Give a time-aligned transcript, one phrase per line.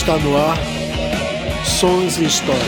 [0.00, 0.56] Está no ar
[1.62, 2.62] Sons e Histórias.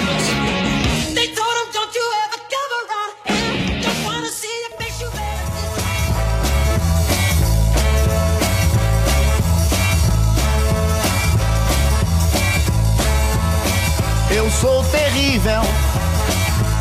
[14.31, 15.63] Eu sou terrível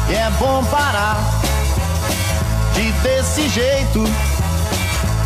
[0.09, 1.15] e é bom parar
[2.73, 3.99] de desse jeito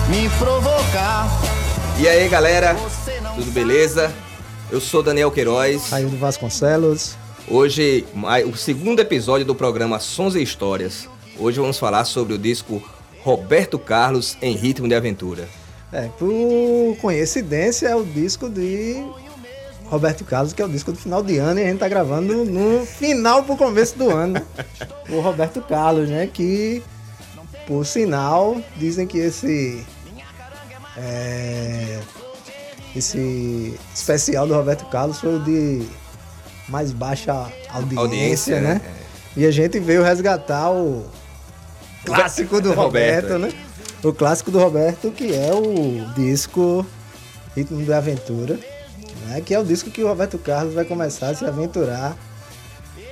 [0.08, 1.28] me provocar.
[1.98, 2.76] E aí, galera,
[3.36, 4.14] tudo beleza?
[4.72, 5.94] Eu sou Daniel Queiroz.
[5.94, 7.16] Aildo Vasconcelos.
[7.48, 8.04] Hoje,
[8.52, 11.08] o segundo episódio do programa Sons e Histórias.
[11.38, 12.82] Hoje vamos falar sobre o disco
[13.22, 15.48] Roberto Carlos em Ritmo de Aventura.
[15.92, 19.06] É, por coincidência, é o disco de
[19.86, 22.44] Roberto Carlos, que é o disco do final de ano, e a gente tá gravando
[22.44, 24.42] no final pro começo do ano.
[25.10, 26.28] o Roberto Carlos, né?
[26.28, 26.82] Que,
[27.68, 29.86] por sinal, dizem que esse.
[30.98, 32.00] é,
[32.96, 35.86] esse especial do Roberto Carlos foi o de
[36.70, 37.34] mais baixa
[37.70, 38.74] audiência, Audiência, né?
[38.76, 38.82] né?
[39.38, 41.06] E a gente veio resgatar o
[42.06, 43.62] clássico do Roberto, Roberto, né?
[44.04, 46.86] O clássico do Roberto, que é o disco
[47.56, 48.60] Ritmo da Aventura,
[49.28, 49.42] né?
[49.42, 52.16] Que é o disco que o Roberto Carlos vai começar a se aventurar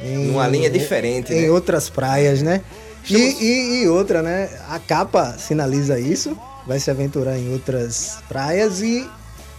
[0.02, 1.50] em, Numa linha diferente, em né?
[1.52, 2.62] outras praias, né?
[3.10, 4.50] E, e- e outra, né?
[4.70, 6.38] A capa sinaliza isso.
[6.66, 9.06] Vai se aventurar em outras praias e,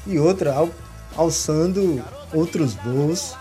[0.07, 0.71] e outra, al-
[1.17, 2.03] alçando
[2.33, 3.35] outros voos,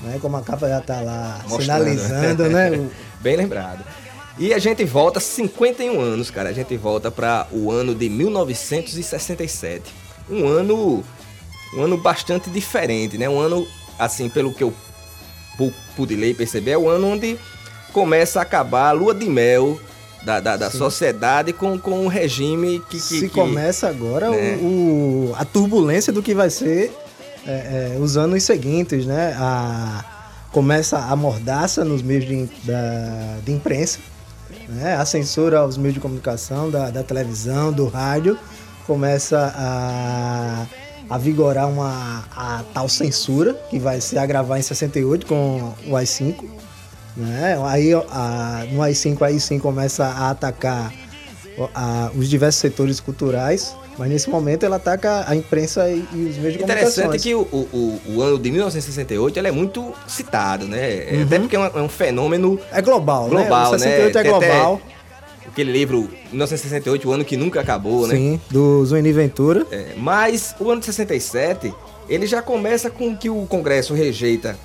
[0.00, 0.18] né?
[0.20, 1.62] Como a capa já tá lá Mostrando.
[1.62, 2.70] sinalizando, né?
[2.72, 3.84] O- Bem lembrado.
[4.38, 6.50] E a gente volta 51 anos, cara.
[6.50, 9.92] A gente volta para o ano de 1967.
[10.30, 11.04] Um ano
[11.74, 13.28] um ano bastante diferente, né?
[13.28, 13.66] Um ano
[13.98, 14.72] assim, pelo que eu
[15.56, 17.36] pu- pude ler e perceber, é o ano onde
[17.92, 19.78] começa a acabar a lua de mel
[20.22, 24.56] da, da, da sociedade com, com um regime que, que- se que- começa agora né?
[24.60, 24.64] o,
[25.30, 26.92] o- a turbulência do que vai ser
[27.46, 29.34] é, é, os anos seguintes, né?
[29.38, 30.04] A,
[30.52, 33.98] começa a mordaça nos meios de, da, de imprensa,
[34.68, 34.96] né?
[34.96, 38.36] a censura aos meios de comunicação, da, da televisão, do rádio,
[38.86, 40.66] começa a,
[41.08, 46.44] a vigorar uma, a tal censura, que vai se agravar em 68 com o AI-5.
[47.18, 47.58] Né?
[47.66, 50.92] Aí a, no AI-5 aí sim começa a atacar
[51.74, 56.36] a- os diversos setores culturais, mas nesse momento ela ataca a imprensa e, e os
[56.36, 57.04] meios de comunicação.
[57.06, 61.08] Interessante que o, o, o- ano de 1968 ele é muito citado, né?
[61.12, 61.22] Uhum.
[61.24, 63.76] Até porque é um, é um fenômeno É global, global, né?
[63.76, 64.20] O 68 né?
[64.20, 64.80] é global,
[65.48, 68.14] Aquele livro 1968, o ano que nunca acabou, né?
[68.14, 69.66] sim, do Zueni Ventura.
[69.72, 71.74] É, mas o ano de 67,
[72.08, 74.56] ele já começa com que o Congresso rejeita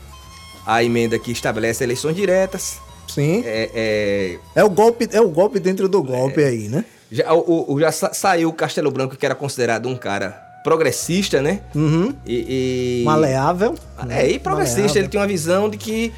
[0.66, 2.78] a emenda que estabelece eleições diretas.
[3.07, 3.44] Sim.
[3.46, 6.84] É, é, É o golpe, é o golpe dentro do golpe aí, né?
[7.12, 10.31] já, o, o- já sa- saiu o Castelo Branco, que era considerado um cara
[10.63, 11.59] progressista, né?
[11.75, 12.13] Uhum.
[12.25, 13.75] E, e- Maleável.
[14.09, 15.02] É, e progressista, Maleável.
[15.02, 16.12] ele tem uma visão de que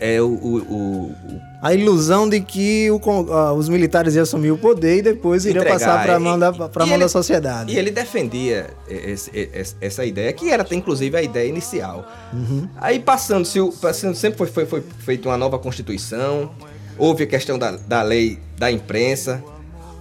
[0.00, 1.14] é, o- o- o-
[1.62, 3.00] A ilusão de que o
[3.32, 5.78] ah, os militares iam assumir o poder e depois iriam Entregar.
[5.78, 7.72] passar para a mão, da, pra mão ele- da sociedade.
[7.72, 12.04] E ele defendia esse- esse- essa ideia, que era até inclusive a ideia inicial.
[12.32, 12.68] Uhum.
[12.76, 16.50] Aí passando-se, passando, sempre foi, foi, foi feita uma nova Constituição,
[16.98, 19.40] houve a questão da, da lei da imprensa,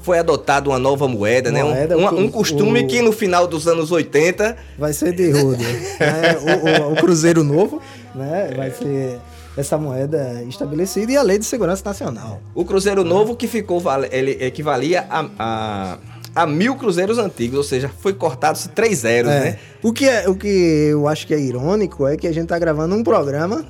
[0.01, 1.63] foi adotada uma nova moeda, né?
[1.63, 5.13] Um- Moeda, um, o- um costume o- que no final dos anos 80 Vai ser
[5.13, 5.61] de rude.
[6.01, 6.37] né?
[6.41, 7.79] o, o- o Cruzeiro Novo,
[8.15, 8.49] né?
[8.57, 9.19] Vai ser
[9.57, 12.41] essa moeda estabelecida e a Lei de Segurança Nacional.
[12.55, 13.81] O Cruzeiro Novo que ficou,
[14.11, 15.97] ele equivalia a, a,
[16.35, 19.39] a mil cruzeiros antigos, ou seja, foi cortado-se três zeros, É.
[19.41, 19.59] né?
[19.83, 22.57] O, que é, o que eu acho que é irônico é que a gente tá
[22.57, 23.65] gravando um programa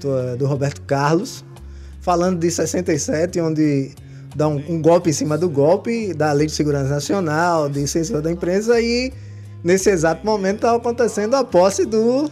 [0.00, 1.44] do, do Roberto Carlos,
[2.00, 3.92] falando de 67, onde
[4.34, 8.20] dá um, um golpe em cima do golpe, da Lei de Segurança Nacional, de censura
[8.20, 9.12] da imprensa, e
[9.62, 12.28] nesse exato momento tá acontecendo a posse do.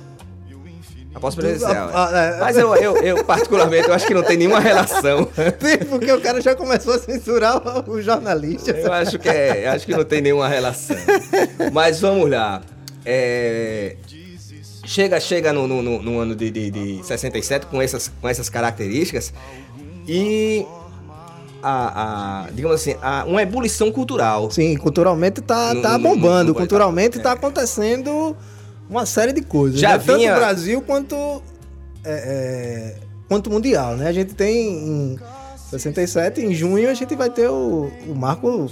[1.15, 1.91] A.
[1.95, 2.37] Ah, é.
[2.37, 2.41] é.
[2.41, 5.29] Mas eu, eu, eu, particularmente, eu acho que não tem nenhuma relação.
[5.91, 8.77] Porque o cara já começou a censurar os jornalistas.
[8.85, 10.97] Eu acho que, é, acho que não tem nenhuma relação.
[11.73, 12.63] Mas vamos lá.
[13.05, 13.97] É,
[14.85, 18.49] chega chega no, no, no- no ano de, de, de 67 com essas, com essas
[18.49, 19.33] características
[20.07, 20.65] e
[21.63, 24.51] a, a- digamos assim, a, uma ebulição cultural.
[24.51, 26.49] Sim, culturalmente tá, Não- tá bombando.
[26.49, 28.37] não vai culturalmente tá- tá acontecendo
[28.89, 29.81] uma série de coisas.
[29.81, 29.99] Já né?
[30.05, 31.15] Tanto vinha- no Brasil quanto,
[32.05, 32.97] é, é,
[33.29, 34.09] quanto mundial, né?
[34.09, 34.69] A gente tem
[35.15, 35.19] em
[35.71, 38.71] 67, em junho, a gente vai ter o, o marco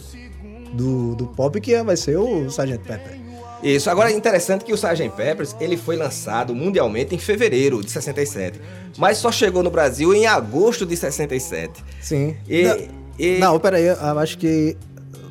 [0.74, 2.78] do, do pop, que vai ser o Sgt.
[2.86, 3.18] Pepper.
[3.62, 3.90] Isso.
[3.90, 5.10] Agora é interessante que o Sgt.
[5.10, 8.58] Peppers ele foi lançado mundialmente em fevereiro de 67,
[8.96, 11.82] mas só chegou no Brasil em agosto de 67.
[12.00, 12.36] Sim.
[12.48, 12.76] E, Não,
[13.18, 14.76] e- Não, peraí, eu acho que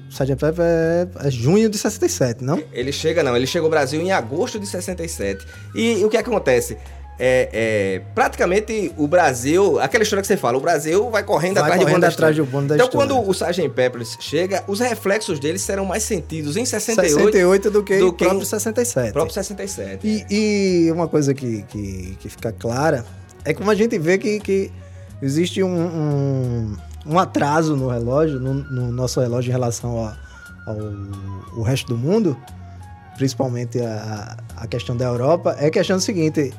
[0.10, 0.36] Sgt.
[0.36, 2.62] Pepper é, é junho de 67, não?
[2.74, 5.46] Ele chega, não, ele chega ao Brasil em agosto de 67.
[5.76, 6.78] E o que acontece?
[7.22, 11.64] É, é, praticamente o Brasil, aquela história que você fala, o Brasil vai correndo Vai
[11.64, 13.10] atrás de correndo da atrás do bonde da Então, história.
[13.14, 13.70] quando o Sgt.
[13.70, 18.14] Peppers chega, os reflexos deles serão mais sentidos em 68, 68 do que do o
[18.14, 19.12] que próprio em- 67.
[19.12, 20.08] próprio 67.
[20.08, 23.06] E, e uma coisa que, que, que fica clara
[23.44, 24.72] é como a gente vê que, que
[25.22, 30.14] existe um, um, um atraso no relógio, no, no nosso relógio em relação ao,
[31.56, 32.38] ao resto do mundo,
[33.18, 36.54] principalmente a, a questão da Europa, é a questão do seguinte: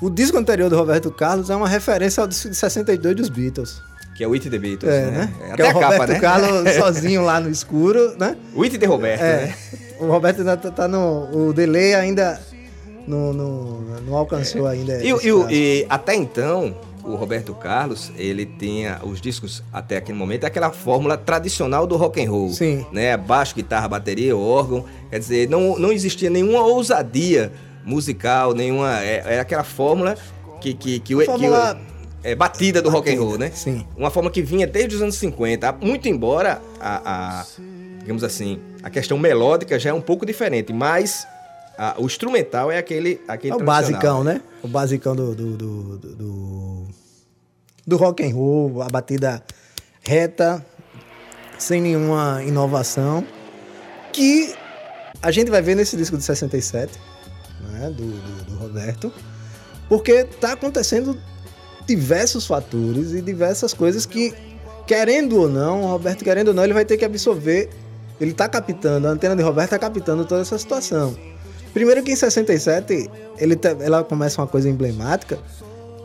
[0.00, 3.82] o disco anterior do Roberto Carlos é uma referência ao disco de 62 dos Beatles.
[4.14, 5.10] Que é o It the Beatles, É, né?
[5.10, 5.32] né?
[5.40, 6.20] É, que Até é a o capa, Roberto né?
[6.20, 8.36] Carlos sozinho lá no escuro, né?
[8.54, 9.54] O It de Roberto, É, né?
[9.98, 11.48] o Roberto ainda tá, tá no.
[11.48, 12.38] O delay ainda
[13.06, 15.02] não, não, não alcançou ainda.
[15.02, 20.44] E, e e até então, o Roberto Carlos, ele tinha os discos até aquele momento,
[20.44, 22.50] aquela fórmula tradicional do rock and roll.
[22.50, 22.84] Sim.
[22.92, 23.16] Né?
[23.16, 24.84] Baixo, guitarra, bateria, órgão.
[25.10, 27.52] Quer dizer, não, não existia nenhuma ousadia
[27.84, 29.02] musical, nenhuma.
[29.02, 30.16] É, é aquela fórmula
[30.60, 31.80] que, que, que, o- A que fórmula
[32.22, 33.50] é batida do rock and batida, roll, né?
[33.54, 33.86] sim.
[33.96, 35.72] Uma forma que vinha desde os anos 50.
[35.80, 37.46] Muito embora a, a-
[38.00, 41.26] digamos assim, a questão melódica já é um pouco diferente, mas
[41.98, 44.42] o instrumental é aquele, aquele É o basicão, né?
[44.62, 46.86] O basicão do, do, do, do,
[47.86, 49.42] do- rock and roll, a batida
[50.02, 50.64] reta,
[51.58, 53.24] sem nenhuma inovação,
[54.12, 54.54] que
[55.22, 56.92] a gente vai ver nesse disco de 67,
[57.72, 59.12] né, do, do, do Roberto,
[59.88, 61.18] porque tá acontecendo
[61.86, 64.34] diversos fatores e diversas coisas que,
[64.86, 67.70] querendo ou não, o Roberto querendo ou não, ele vai ter que absorver,
[68.20, 71.16] ele tá captando, a antena de Roberto tá captando toda essa situação.
[71.72, 73.08] Primeiro que em 67
[73.38, 75.38] ele ela começa uma coisa emblemática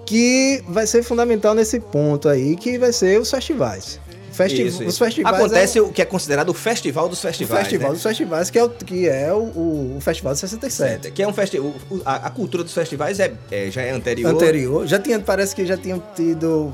[0.05, 3.99] que vai ser fundamental nesse ponto aí, que vai ser os festivais.
[4.31, 5.03] Festi Isso, Os isso.
[5.03, 7.61] festivais Acontece é o que é considerado o festival dos o festivais.
[7.63, 7.93] festival né?
[7.93, 11.09] dos festivais, que é o, que é o, o- o festival de 67.
[11.11, 11.73] Que é um festival.
[12.05, 14.29] A, a cultura dos festivais é, é- já é anterior.
[14.33, 16.73] Anterior, já tinha, parece que já tinham tido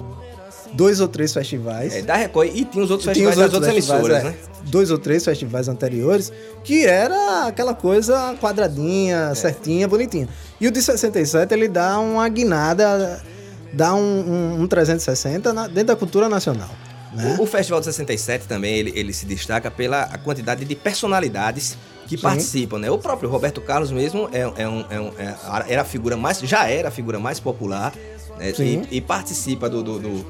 [0.73, 1.93] dois ou três festivais.
[1.95, 2.49] É, da Record.
[2.53, 4.35] E tinha os outros festivais os das outras festivais, emissoras, é, né?
[4.65, 6.31] Dois ou três festivais anteriores,
[6.63, 9.35] que era aquela coisa quadradinha, É.
[9.35, 10.27] certinha, bonitinha.
[10.59, 13.21] E o de 67, ele dá uma guinada,
[13.73, 16.69] dá um, um, um 360 na- dentro da cultura nacional.
[17.13, 17.35] Né?
[17.39, 21.77] O, o Festival de 67 também, ele, ele se destaca pela quantidade de personalidades
[22.07, 22.23] que Sim.
[22.23, 22.89] participam, né?
[22.91, 25.35] O próprio Roberto Carlos mesmo é, é um, é um- é-
[25.67, 27.93] era a figura mais, já era a figura mais popular
[28.37, 28.53] né?
[28.59, 30.25] E, e participa do, do, do,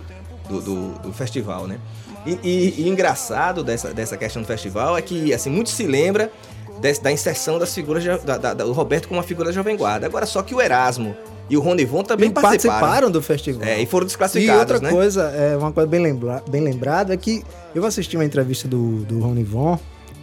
[0.52, 1.78] do- do- do festival, né?
[2.26, 6.32] E, e- e engraçado dessa, dessa questão do festival é que, assim, muito se lembra
[6.80, 9.76] desse- da inserção das figuras de- da, da- do Roberto como uma figura da Jovem
[9.78, 10.06] Guarda.
[10.06, 11.16] Agora, só que o Erasmo
[11.50, 12.80] e o Ronivon também E participaram.
[12.80, 13.64] participaram do festival.
[13.68, 14.90] É, e foram E desclassificados, outra né?
[14.92, 17.44] coisa, é uma coisa bem, lembra, bem lembrada, é que
[17.74, 19.80] eu assisti uma entrevista do, do Rony Von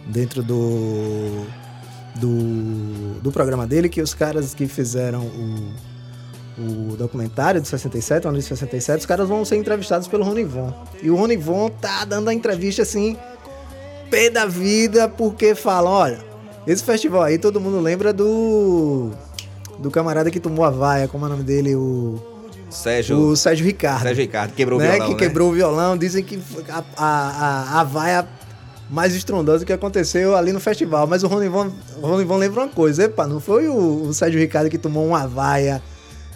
[0.07, 1.45] dentro do,
[2.15, 5.71] do, do programa dele, que os caras que fizeram o,
[6.59, 10.43] o documentário de 67, o ano de 67, os caras vão ser entrevistados pelo Rony
[10.43, 10.73] Von.
[11.01, 13.17] E o Rony Von tá dando a entrevista assim,
[14.09, 16.19] pé da vida, porque falam, olha,
[16.67, 19.11] esse festival aí todo mundo lembra do
[19.79, 22.21] do camarada que tomou a vaia, como é o nome dele, o
[22.69, 24.03] Sérgio, o Sérgio Ricardo.
[24.03, 25.19] Sérgio Ricardo quebrou né, o violão, que né?
[25.19, 25.97] quebrou o violão.
[25.97, 26.39] Dizem que
[26.69, 28.27] a, a, a, a vaia
[28.89, 31.07] mais estrondosa que aconteceu ali no festival.
[31.07, 31.71] Mas o Ronivon,
[32.01, 35.27] o Ronivon lembra uma coisa: epa, não foi o, o Sérgio Ricardo que tomou uma
[35.27, 35.81] vaia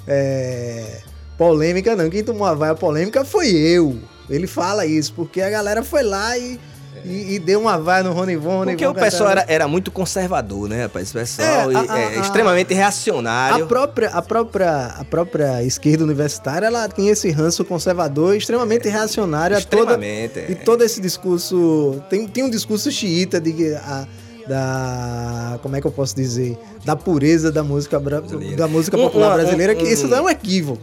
[0.07, 0.99] é,
[1.37, 2.09] polêmica, não.
[2.09, 3.97] Quem tomou a vaia polêmica foi eu.
[4.29, 6.57] Ele fala isso, porque a galera foi lá e,
[7.03, 8.63] e, e deu uma vaia no Ronivon.
[8.63, 11.07] Porque o pessoal era, era muito conservador, né, rapaz?
[11.13, 13.67] Esse pessoal É, e- a- a- é a- extremamente A reacionário.
[13.67, 19.61] própria, a, própria, a própria esquerda universitária, ela tem esse ranço conservador extremamente reacionário a
[19.61, 20.51] toda, Extremamente, é.
[20.51, 22.01] e todo esse discurso.
[22.09, 24.07] Tem, tem um discurso xiita de que a,
[24.47, 25.59] da.
[25.61, 26.57] Como é que eu posso dizer?
[26.85, 28.55] Da pureza da música, bra- Brasileira.
[28.57, 30.81] da música popular um- brasileira, um- que isso um- não é um equívoco.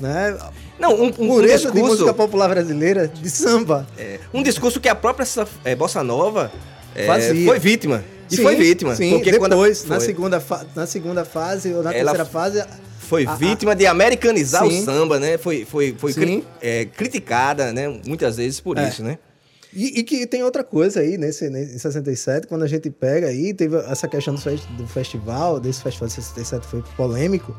[0.00, 0.36] Né?
[0.78, 3.86] Não, um, Pureza de discurso, música popular brasileira, de samba.
[3.98, 5.26] é, um discurso que a própria
[5.64, 6.50] é, Bossa Nova
[6.94, 7.46] é, Fazia.
[7.46, 8.02] foi vítima.
[8.30, 8.94] E Sim, foi vítima.
[8.94, 10.42] Sim, porque depois, quando na, segunda
[10.74, 12.64] na segunda fase, ou na Ela terceira fase.
[13.00, 14.80] foi a- a- vítima de americanizar Sim.
[14.80, 15.36] o samba, né?
[15.36, 17.88] Foi, foi, foi cri- é, criticada, né?
[18.06, 18.88] Muitas vezes por É.
[18.88, 19.18] isso, né?
[19.72, 23.54] E, e que tem outra coisa aí, nesse, em 67, quando a gente pega aí,
[23.54, 27.56] teve essa questão do, fes- do festival, desse festival de 67 foi polêmico.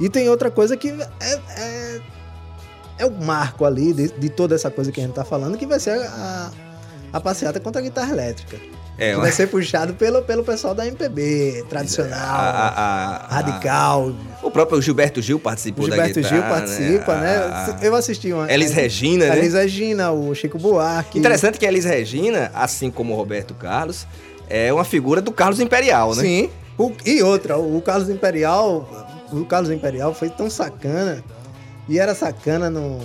[0.00, 2.00] E tem outra coisa que é, é,
[2.98, 5.66] é o marco ali de, de toda essa coisa que a gente tá falando, que
[5.66, 6.50] vai ser a,
[7.14, 8.58] a passeata contra a guitarra elétrica.
[8.98, 14.12] É, que vai ser puxado pelo, pelo pessoal da MPB, tradicional, A- a- a- radical.
[14.42, 17.36] O próprio Gilberto Gil participou Gilberto da guitarra, Gil participa, né?
[17.36, 18.52] A- Eu assisti uma.
[18.52, 19.38] Elis Regina, né?
[19.38, 21.16] Elis Regina, o Chico Buarque.
[21.18, 24.04] Interessante que a Elis Regina, assim como o Roberto Carlos,
[24.50, 26.22] é uma figura do Carlos Imperial, né?
[26.22, 26.50] Sim.
[26.76, 28.88] O- e outra, o Carlos Imperial,
[29.32, 31.22] o Carlos Imperial foi tão sacana,
[31.88, 32.98] e era sacana no,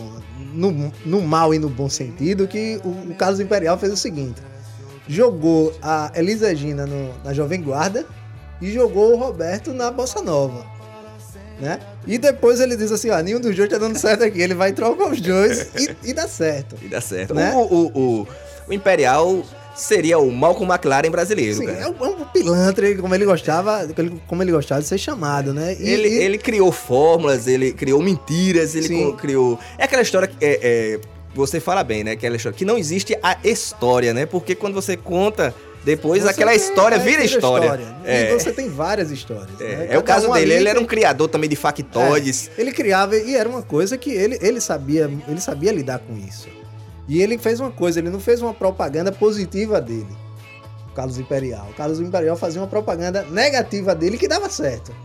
[0.54, 4.42] no, no mal e no bom sentido, que o, o Carlos Imperial fez o seguinte:
[5.08, 8.06] jogou a Elis Regina no- na Jovem Guarda
[8.62, 10.66] e jogou o Roberto na Bossa Nova.
[11.60, 11.80] Né?
[12.08, 14.74] E depois ele diz assim: ó, nenhum dos dois tá dando certo aqui, ele vai
[14.74, 16.76] trocar os dois e, e dá certo.
[16.82, 17.34] E dá certo.
[17.34, 17.54] Né?
[17.54, 17.88] O, o,
[18.22, 18.28] o,
[18.68, 19.44] o Imperial
[19.76, 21.80] seria o Malcolm McLaren brasileiro, Sim, cara.
[21.80, 23.88] é um, é um pilantra, como ele gostava,
[24.28, 25.76] como ele gostava de ser chamado, né?
[25.80, 29.16] E- Ele, e- ele criou fórmulas, ele criou mentiras, ele Sim.
[29.16, 29.58] criou.
[29.78, 30.36] É aquela história que.
[30.44, 31.00] É, é,
[31.34, 32.12] você fala bem, né?
[32.12, 34.26] Aquela história que não existe a história, né?
[34.26, 37.78] Porque quando você conta depois, Você aquela tem- história é, vira história.
[38.06, 39.60] E É, você tem várias histórias.
[39.60, 39.88] é, né?
[39.92, 40.54] é o caso dele.
[40.54, 42.50] Ele era um criador também de factoides.
[42.58, 46.16] É, ele criava e era uma coisa que ele, ele sabia, ele sabia lidar com
[46.16, 46.48] isso.
[47.06, 50.08] E ele fez uma coisa, ele não fez uma propaganda positiva dele.
[50.90, 51.68] O Carlos Imperial.
[51.72, 54.96] O Carlos Imperial fazia uma propaganda negativa dele que dava certo.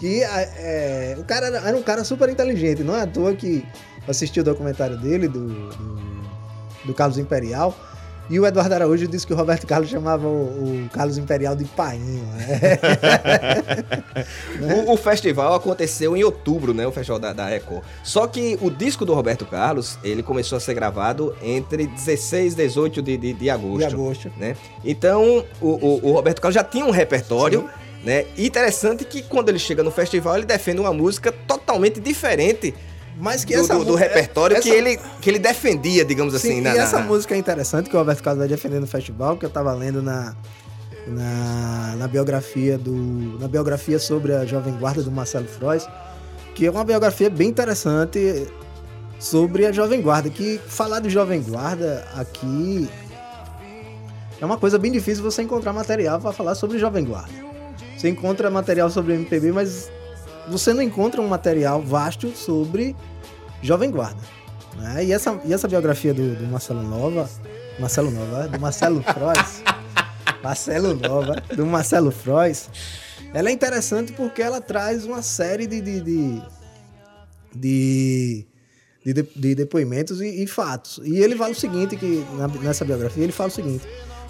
[0.00, 3.62] Que é, o cara era, era um cara super inteligente, não é à toa que
[4.08, 5.98] assisti o documentário dele, do, do,
[6.86, 7.74] do Carlos Imperial.
[8.30, 11.64] E o Eduardo Araújo disse que o Roberto Carlos chamava o, o Carlos Imperial de
[11.66, 12.24] painho.
[12.24, 12.78] né?
[14.86, 16.86] O, o festival aconteceu em outubro, né?
[16.86, 17.82] O festival da, da Record.
[18.02, 22.56] Só que o disco do Roberto Carlos, ele começou a ser gravado entre 16 e
[22.56, 23.78] 18 de, de, de agosto.
[23.88, 24.32] De agosto.
[24.38, 24.56] Né?
[24.84, 25.68] Então, o,
[26.08, 27.68] o- Roberto Carlos já tinha um repertório,
[28.04, 28.26] né?
[28.36, 32.74] E interessante que quando ele chega no festival, ele defende uma música totalmente diferente
[33.16, 36.54] Mas que do, essa do- do mu- repertório que, ele, que ele defendia, digamos assim.
[36.56, 38.80] Sim, na- e na- essa na- música é interessante que o Roberto Carlos vai defendendo
[38.82, 40.34] no festival, que eu tava lendo na,
[41.06, 43.38] na, na biografia do.
[43.38, 45.86] Na biografia sobre a Jovem Guarda do Marcelo Frois,
[46.54, 48.46] que é uma biografia bem interessante
[49.18, 50.28] sobre a Jovem Guarda.
[50.30, 52.88] Que falar de Jovem Guarda aqui
[54.40, 57.32] é uma coisa bem difícil você encontrar material para falar sobre Jovem Guarda.
[57.96, 59.90] Você encontra material sobre MPB, mas
[60.48, 62.94] você não encontra um material vasto sobre
[63.62, 64.20] Jovem Guarda.
[64.76, 65.04] né?
[65.04, 67.28] E, essa, e essa biografia do, do Marcelo Nova,
[67.78, 69.62] Marcelo Nova, do Marcelo Frois,
[70.42, 72.68] Marcelo Nova, do Marcelo Frois,
[73.32, 76.42] ela é interessante porque ela traz uma série de, de, de,
[77.54, 78.46] de,
[79.04, 81.00] de, de- de depoimentos e, e fatos.
[81.04, 83.86] E ele fala o seguinte, que na- nessa biografia, ele fala o seguinte,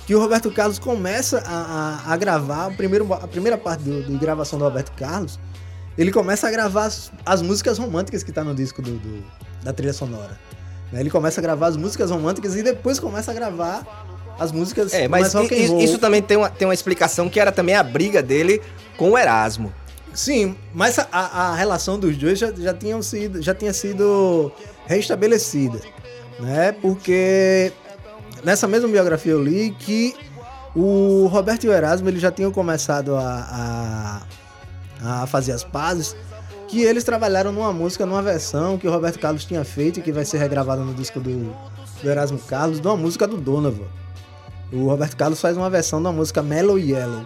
[0.06, 4.16] que o Roberto Carlos começa a, a, a gravar, primeiro, a primeira parte do, de
[4.18, 5.38] gravação do Roberto Carlos,
[5.96, 9.24] ele começa a gravar as, as músicas românticas que tá no disco do, do-
[9.62, 10.38] da trilha sonora.
[10.92, 11.00] Né?
[11.00, 14.06] Ele começa a gravar as músicas românticas e depois começa a gravar
[14.38, 15.80] as músicas É, mas rock and roll.
[15.80, 18.60] isso também tem uma, tem uma explicação que era também a briga dele
[18.96, 19.72] com o Erasmo.
[20.12, 24.52] Sim, mas a, a relação dos dois já, já, tinham sido, já tinha sido
[24.86, 25.80] restabelecida,
[26.38, 26.72] né?
[26.72, 27.72] Porque
[28.44, 30.14] nessa mesma biografia eu li que
[30.74, 34.22] o Roberto e o Erasmo eles já tinham começado a, a,
[35.02, 36.16] a fazer as pazes,
[36.68, 40.12] que eles trabalharam numa música, numa versão que o Roberto Carlos tinha feito e que
[40.12, 41.54] vai ser regravada no disco do,
[42.02, 43.86] do Erasmo Carlos, de uma música do Donovan.
[44.72, 47.24] O Roberto Carlos faz uma versão da música Mellow Yellow.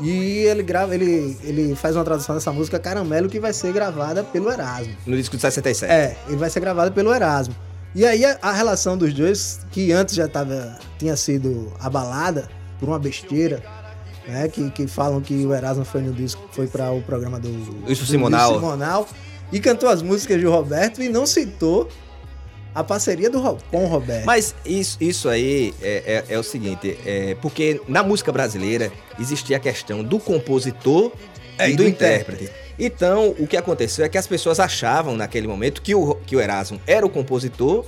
[0.00, 4.24] E ele grava, ele, ele faz uma tradução dessa música Caramelo que vai ser gravada
[4.24, 4.94] pelo Erasmo.
[5.06, 5.90] No disco de 67.
[5.90, 7.54] É, ele vai ser gravado pelo Erasmo.
[7.94, 12.48] E aí a, a relação dos dois, que antes já tava, tinha sido abalada
[12.78, 13.62] por uma besteira,
[14.30, 14.48] né?
[14.48, 17.94] Que, que falam que o Erasmo foi no disco, foi para o programa do, do
[17.96, 18.54] Simonal.
[18.54, 19.08] Simonal
[19.52, 21.88] e cantou as músicas do Roberto e não citou
[22.74, 24.24] a parceria do com o Roberto.
[24.24, 29.56] Mas isso, isso aí é, é- é o seguinte, é, porque na música brasileira existia
[29.56, 31.10] a questão do compositor
[31.58, 32.48] É, e e do do intérprete.
[32.78, 36.40] Então, o que aconteceu é que as pessoas achavam naquele momento que o, que o
[36.40, 37.84] Erasmo era o compositor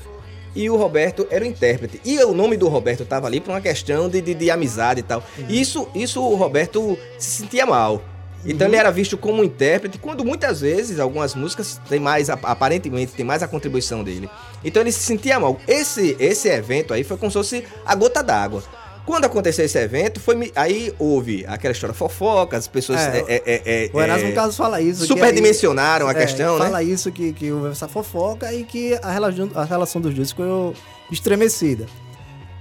[0.54, 2.00] e o Roberto era o intérprete.
[2.04, 5.02] E o nome do Roberto estava ali por uma questão de, de, de amizade e
[5.02, 5.22] tal.
[5.38, 5.46] Uhum.
[5.48, 8.02] Isso, isso o Roberto se sentia mal.
[8.44, 12.44] Então ele era visto como um intérprete, quando muitas vezes algumas músicas tem mais, ap-
[12.44, 14.28] aparentemente, tem mais a contribuição dele.
[14.64, 15.60] Então ele se sentia mal.
[15.68, 18.64] Esse, esse evento aí foi como se fosse a gota d'água.
[19.04, 23.62] Quando aconteceu esse evento, foi aí houve aquela história fofoca, as pessoas É, é, é,
[23.86, 25.04] é, o Erasmo é, Carlos fala isso.
[25.06, 26.64] superdimensionaram a é, questão, né?
[26.66, 30.30] Fala isso, que, que houve essa fofoca e que a relação, a relação dos dois
[30.30, 30.72] ficou
[31.10, 31.86] estremecida.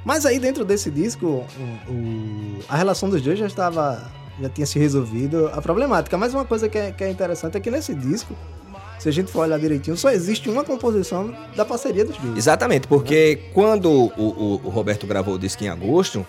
[0.04, 4.12] Mas aí dentro desse disco, o- o- a relação dos dois já estava.
[4.42, 6.18] Já tinha se resolvido a problemática.
[6.18, 8.36] Mas uma coisa que é, que é interessante é que nesse disco,
[9.02, 12.38] se a gente for olhar direitinho, só existe uma composição da parceria dos dois.
[12.38, 16.26] Exatamente, porque quando o, o- o Roberto gravou o disco em agosto,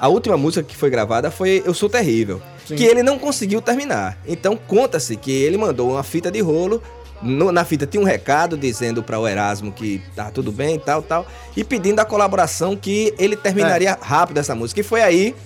[0.00, 2.74] A última música que foi gravada foi Eu Sou Terrível, Sim.
[2.74, 4.18] que ele não conseguiu terminar.
[4.26, 6.82] Então conta-se que ele mandou uma fita de rolo.
[7.22, 11.00] no- na fita tinha um recado dizendo para o Erasmo que tá tudo bem, tal,
[11.02, 11.24] tal,
[11.56, 14.80] e pedindo a colaboração que ele terminaria rápido essa música.
[14.80, 15.36] E foi aí,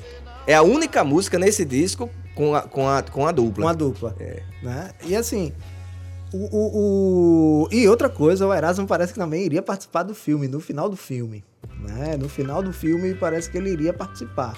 [0.47, 3.62] é a única música nesse disco com a, com a, com a dupla.
[3.66, 4.16] Uma dupla.
[4.18, 4.40] É.
[4.62, 4.88] Né?
[5.04, 5.52] E assim.
[6.33, 10.49] O, o- o- E outra coisa, o Erasmo parece que também iria participar do filme,
[10.49, 11.45] no final do filme.
[11.80, 12.16] Né?
[12.16, 14.54] No final do filme parece que ele iria participar.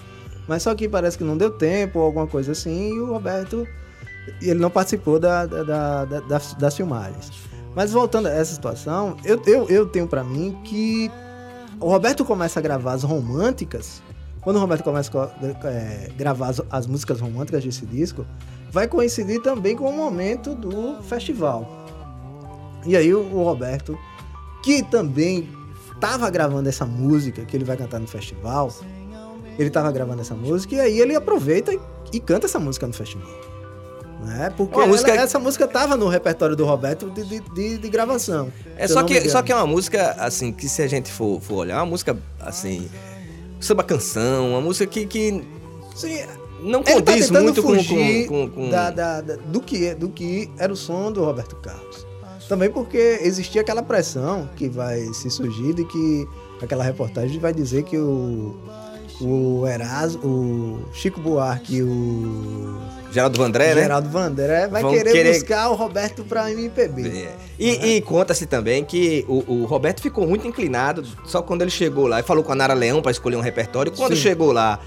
[0.48, 3.66] Mas só que parece que não deu tempo ou alguma coisa assim, e o Roberto.
[4.42, 7.30] Ele não participou da, da- da- da- das, das filmagens.
[7.74, 11.10] Mas voltando a essa situação, eu, eu, eu tenho pra mim que
[11.80, 14.02] o Roberto começa a gravar as românticas.
[14.40, 18.26] Quando o Roberto começa a é, gravar as, as músicas românticas desse disco,
[18.70, 21.66] vai coincidir também com o momento do festival.
[22.86, 23.98] E aí o, Roberto,
[24.62, 25.48] que também
[25.94, 28.72] estava gravando essa música que ele vai cantar no festival,
[29.58, 31.80] ele estava gravando essa música e aí ele aproveita e,
[32.12, 33.28] e canta essa música no festival.
[34.24, 34.52] Né?
[34.56, 38.52] Porque ela- música- essa música estava no repertório do Roberto de, de, de- de gravação.
[38.76, 39.30] É só que, engano.
[39.30, 41.86] só que é uma música, assim, que se a gente for, for olhar, é uma
[41.86, 42.88] música, assim,
[43.60, 45.44] samba canção, uma música que, que
[45.96, 46.20] Sim,
[46.62, 49.60] não Ele tá condiz tentando muito com, fugir com, com, com- da- da- da- do,
[49.60, 52.06] que, do que era o som do Roberto Carlos.
[52.48, 56.26] Também porque existia aquela pressão que vai se surgir de que
[56.62, 58.56] aquela reportagem vai dizer que o,
[59.20, 62.78] o Erasmo, o Chico Buarque e o
[63.12, 63.82] Geraldo Vandré, né?
[63.82, 67.08] Geraldo Vandré vai querer, querer- buscar o Roberto pra MPB.
[67.08, 67.34] É.
[67.58, 72.06] E, e conta-se também que o, o Roberto ficou muito inclinado só quando ele chegou
[72.06, 73.92] lá e falou com a Nara Leão pra escolher um repertório.
[73.92, 74.22] Quando Sim.
[74.22, 74.78] chegou lá,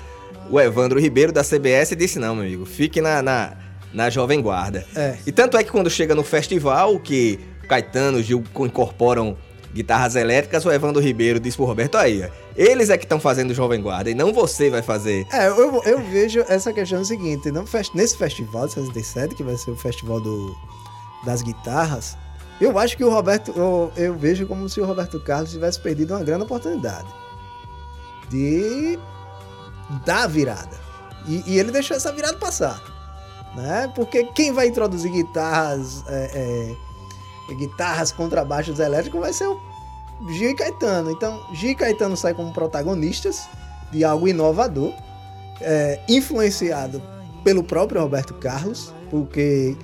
[0.49, 3.53] o Evandro Ribeiro da CBS disse: Não, meu amigo, fique na, na,
[3.93, 4.85] na Jovem Guarda.
[4.95, 5.17] É.
[5.25, 9.37] E tanto é que quando chega no festival, que Caetano e Gil incorporam
[9.73, 13.81] guitarras elétricas, o Evandro Ribeiro diz pro Roberto: Aí, eles é que estão fazendo Jovem
[13.81, 15.25] Guarda e não você vai fazer.
[15.31, 19.55] É, eu, eu vejo essa questão seguinte, no fest- nesse festival de 67, que vai
[19.55, 20.55] ser o festival do,
[21.25, 22.17] das guitarras,
[22.59, 26.13] eu acho que o Roberto, eu, eu vejo como se o Roberto Carlos tivesse perdido
[26.13, 27.07] uma grande oportunidade
[28.29, 28.99] de
[30.05, 30.79] dar a virada.
[31.27, 32.81] E, e ele deixou essa virada passar.
[33.55, 33.91] Né?
[33.95, 36.75] Porque quem vai introduzir guitarras, é,
[37.49, 39.59] é, guitarras, contrabaixos elétricos vai ser o
[40.29, 41.11] Gil e Caetano.
[41.11, 43.47] Então, Gil e Caetano saem como protagonistas
[43.91, 44.93] de algo inovador,
[45.59, 47.01] é, influenciado
[47.43, 49.75] pelo próprio Roberto Carlos, porque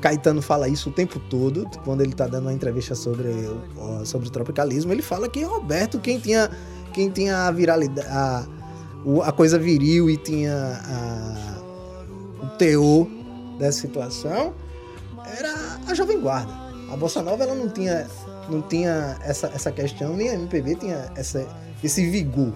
[0.00, 3.28] Caetano fala isso o tempo todo, quando ele está dando uma entrevista sobre,
[4.04, 6.50] sobre o tropicalismo, ele fala que Roberto, quem tinha,
[6.92, 8.46] quem tinha a viralidade, a,
[9.06, 10.52] o- a coisa viril e tinha
[10.84, 13.06] a- o teor
[13.58, 14.52] dessa situação,
[15.38, 16.52] era a Jovem Guarda.
[16.92, 18.06] A Bossa Nova ela não tinha,
[18.50, 21.46] não tinha essa, essa questão, nem a MPB tinha essa,
[21.82, 22.52] esse vigor.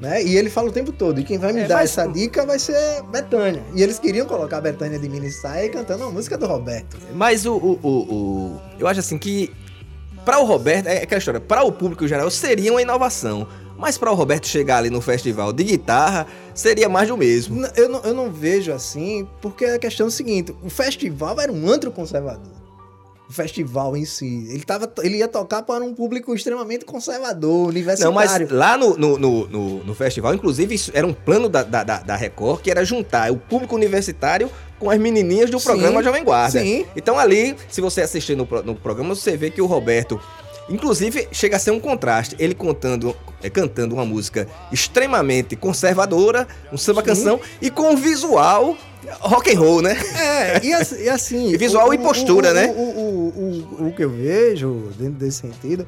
[0.00, 0.20] Né?
[0.24, 2.44] E ele fala o tempo todo, e quem vai me É, dar mas- essa dica
[2.44, 3.62] vai ser Betânia.
[3.72, 6.96] E eles queriam colocar a Betânia de mini saia cantando uma música do Roberto.
[7.14, 9.52] Mas o, o, o, o- Eu acho assim que.
[10.24, 13.46] Pra o Roberto, é aquela história, pra o público geral seria uma inovação.
[13.82, 17.66] Mas pra o Roberto chegar ali no festival de guitarra, seria mais do mesmo.
[17.76, 21.50] Eu não, eu não vejo assim, porque a questão é o seguinte: o festival era
[21.52, 22.62] um antro conservador.
[23.28, 24.46] O festival em si.
[24.50, 28.48] Ele, tava, ele ia tocar para um público extremamente conservador, Não, mas universitário.
[28.54, 32.14] lá no, no, no, no- no festival, inclusive, isso era um plano da, da, da-
[32.16, 36.60] Record, que era juntar o público universitário com as menininhas do Sim, programa Jovem Guarda.
[36.60, 36.84] sim.
[36.94, 40.20] Então ali, se você assistir no, no programa, você vê que o Roberto,
[40.72, 42.34] inclusive, chega a ser um contraste.
[42.38, 48.76] Ele contando, é, cantando uma música extremamente conservadora, um samba canção, e com um visual
[49.20, 49.96] rock and roll, né?
[50.16, 51.02] É, e assim.
[51.02, 52.66] E, assim, E visual e postura, o, né?
[52.68, 53.28] O, o,
[53.80, 55.86] o, o que eu vejo dentro desse sentido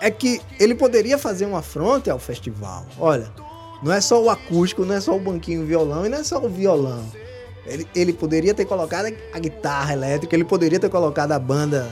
[0.00, 2.84] é que ele poderia fazer uma afronte ao festival.
[2.98, 3.30] Olha,
[3.82, 6.38] não é só o acústico, não é só o banquinho violão e não é só
[6.38, 7.04] o violão.
[7.66, 11.90] Ele, ele poderia ter colocado a guitarra elétrica, ele poderia ter colocado a banda,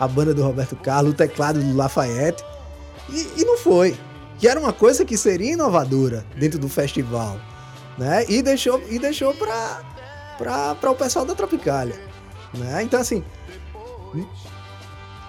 [0.00, 2.42] a banda do Roberto Carlos, o teclado do Lafayette.
[3.10, 3.96] E, e não foi.
[4.38, 7.38] Que era uma coisa que seria inovadora dentro do festival.
[7.98, 8.24] Né?
[8.28, 9.82] E deixou, e deixou pra,
[10.38, 12.00] pra, pra o pessoal da Tropicália.
[12.54, 12.82] Né?
[12.82, 13.22] Então, assim.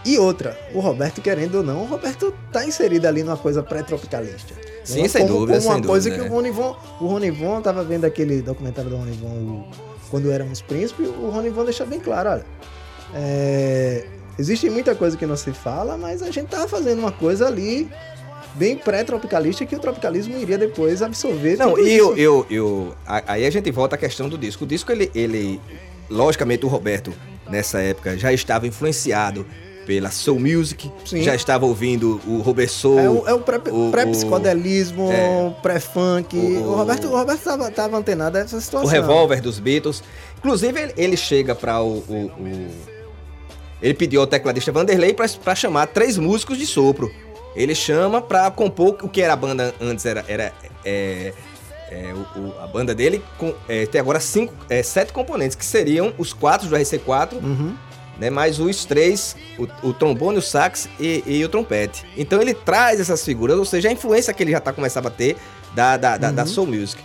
[0.04, 4.56] E outra, o Roberto, querendo ou não, o Roberto tá inserido ali numa coisa pré-tropicalista.
[4.84, 5.08] Sim, Né?
[5.08, 6.32] sem como, dúvida, Como uma sem coisa dúvida, que é.
[6.32, 6.76] o Ronivon.
[7.00, 9.70] O Ronivon tava vendo aquele documentário do Ronivon,
[10.10, 12.46] Quando Éramos Príncipes, o Ronivon deixou bem claro, olha.
[13.14, 14.08] é,
[14.40, 17.90] existe muita coisa que não se fala, mas a gente tava fazendo uma coisa ali
[18.56, 21.58] bem pré-tropicalista que o tropicalismo iria depois absorver.
[21.58, 24.66] Não, e eu, eu, eu- aí a gente volta à questão do disco.
[24.66, 25.62] O disco, ele, ele,
[26.10, 27.14] logicamente, o Roberto,
[27.50, 29.46] nessa época, já estava influenciado
[29.86, 31.24] pela Soul Music, Sim.
[31.24, 33.00] já estava ouvindo o Robert Soul.
[33.00, 35.54] É o, é o pré- o- pré-psicodelismo, é.
[35.62, 36.38] pré-funk.
[36.38, 38.90] O- O, Roberto, o Roberto tava, tava antenado a essa o situação.
[38.90, 40.04] revólver dos Beatles.
[40.38, 42.91] Inclusive, ele, ele chega para o, o- o-
[43.82, 47.12] Ele pediu ao tecladista Vanderlei para chamar três músicos de sopro.
[47.56, 50.24] Ele chama para compor o que era a banda antes, era.
[50.28, 50.54] era
[50.86, 51.34] é,
[51.90, 55.66] é, o- o- a banda dele com, é, tem agora cinco, é, sete componentes, que
[55.66, 57.76] seriam os quatro do RC4, Uhum.
[58.18, 62.06] né, mais os três, o, o trombone, o sax e, e o trompete.
[62.16, 65.12] Então ele traz essas figuras, ou seja, a influência que ele já está começando a
[65.12, 65.36] ter
[65.76, 67.02] da, da, da, da Soul Music.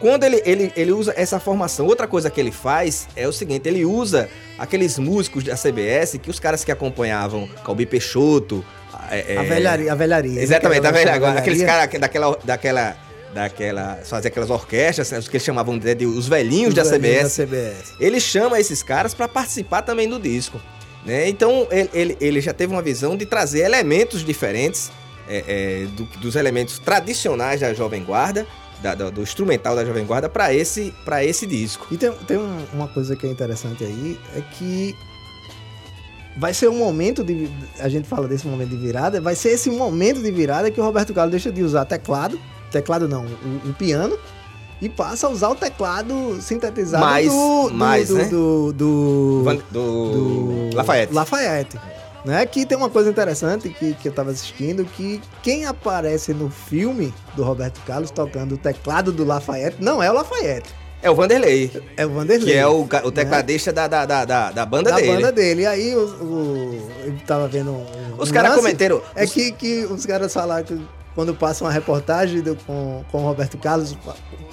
[0.00, 3.68] Quando ele, ele, ele usa essa formação, outra coisa que ele faz é o seguinte,
[3.68, 8.64] ele usa aqueles músicos da CBS, que os caras que acompanhavam Calbi Peixoto...
[9.10, 9.92] é, A é, velharia.
[9.92, 11.88] A velharia Exatamente, né, a que era velha, a agora, aqueles velharia.
[11.88, 12.96] caras daquela, daquela,
[13.34, 16.90] daquela, fazer aquelas orquestras, né, os que eles chamavam de, de os velhinhos da Os
[16.90, 17.94] velhinhos CBS, da CBS.
[18.00, 20.60] ele chama esses caras para participar também do disco.
[21.04, 21.28] Né?
[21.28, 24.90] Então ele, ele, ele já teve uma visão de trazer elementos diferentes
[25.28, 28.46] é, é, do- dos elementos tradicionais da Jovem Guarda,
[28.82, 31.86] da- do, do instrumental da Jovem Guarda, para esse, pra esse disco.
[31.90, 34.94] E tem, tem um- uma coisa que é interessante aí, é que
[36.36, 37.48] vai ser um momento de.
[37.80, 40.84] A gente fala desse momento de virada, vai ser esse momento de virada que o
[40.84, 42.38] Roberto Carlos deixa de usar teclado,
[42.70, 44.16] teclado não, o, o piano,
[44.80, 48.24] e passa a usar o teclado sintetizado Mais- do, do, mais, do, né?
[48.26, 51.12] do, do- Do, do Lafayette.
[51.12, 51.78] Lafayette.
[52.24, 52.44] Né?
[52.46, 57.14] Que tem uma coisa interessante que, que eu tava assistindo, que quem aparece no filme
[57.36, 60.68] do Roberto Carlos tocando o teclado do Lafayette não é o Lafayette,
[61.00, 62.52] É o Vanderlei, é o Vanderlei.
[62.52, 65.12] que é o, o tecladista da, da, da, da, da banda da dele.
[65.14, 65.62] banda dele.
[65.62, 67.86] E aí o, o- eu tava vendo um,
[68.18, 69.00] Os um caras lance, cometeram.
[69.14, 70.78] É que, que os caras falaram que
[71.14, 73.96] quando passa uma reportagem do- com, com o Roberto Carlos,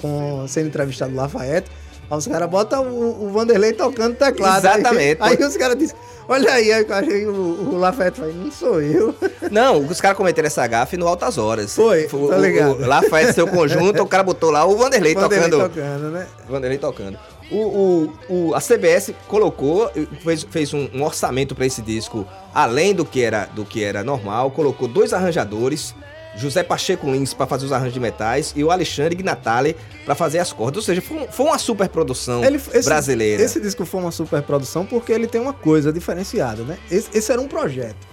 [0.00, 1.68] com, sendo entrevistado do Lafayette,
[2.10, 4.58] aí os caras botam o, o Vanderlei tocando teclado.
[4.66, 5.18] Exatamente.
[5.20, 5.96] Aí, aí os caras dizem,
[6.28, 7.32] olha aí, aí achei o,
[7.72, 9.14] o Lafayette falei, não sou eu.
[9.50, 11.74] Não, os caras cometeram essa gafe no Altas Horas.
[11.74, 12.82] Foi, o, tá o- ligado.
[12.82, 15.68] O, Lafayette, seu conjunto, o cara botou lá o Vanderlei, Vanderlei tocando.
[15.68, 16.26] tocando, né?
[16.48, 17.18] Vanderlei tocando.
[17.50, 18.12] O, o,
[18.48, 19.88] o- a CBS colocou,
[20.24, 24.02] fez, fez um, um orçamento para esse disco, além do que era do que era
[24.02, 25.94] normal, colocou dois arranjadores,
[26.36, 30.38] José Pacheco Lins para fazer os arranjos de metais e o Alexandre Gnatale para fazer
[30.38, 30.76] as cordas.
[30.78, 33.42] Ou seja, foi, um- foi uma super produção Ele- esse, brasileira.
[33.42, 36.78] Esse disco foi uma super produção porque ele tem uma coisa diferenciada, né?
[36.90, 38.06] Esse, esse era um projeto.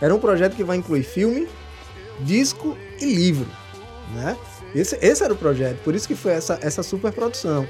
[0.00, 1.46] Era um projeto que vai incluir filme,
[2.20, 3.46] disco e livro,
[4.14, 4.36] né?
[4.74, 7.66] Esse, esse era o projeto, por isso que foi essa, essa super produção.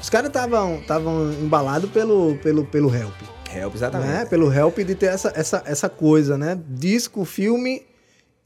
[0.00, 3.14] Os caras estavam estavam embalados pelo, pelo, pelo Help,
[3.54, 4.10] Help, exatamente.
[4.10, 4.24] né?
[4.26, 6.58] Pelo Help de ter essa, essa, essa coisa, né?
[6.68, 7.82] Disco, filme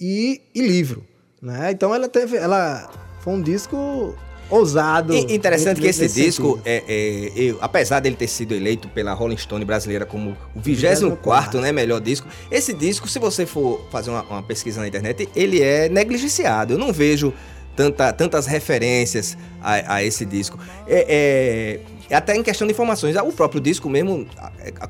[0.01, 1.05] e, e livro,
[1.41, 1.71] né?
[1.73, 4.15] Então ela teve, ela foi um disco
[4.49, 5.13] ousado.
[5.13, 9.37] E interessante que esse disco, é, é, eu- apesar dele ter sido eleito pela Rolling
[9.37, 14.23] Stone brasileira como o 24 né, melhor disco, esse disco, se você for fazer uma,
[14.23, 16.75] uma pesquisa na internet, ele é negligenciado.
[16.75, 17.33] Eu não vejo
[17.75, 20.59] tanta, tantas referências a, a esse disco.
[20.87, 24.29] É, é- até em questão de informações, o próprio disco mesmo,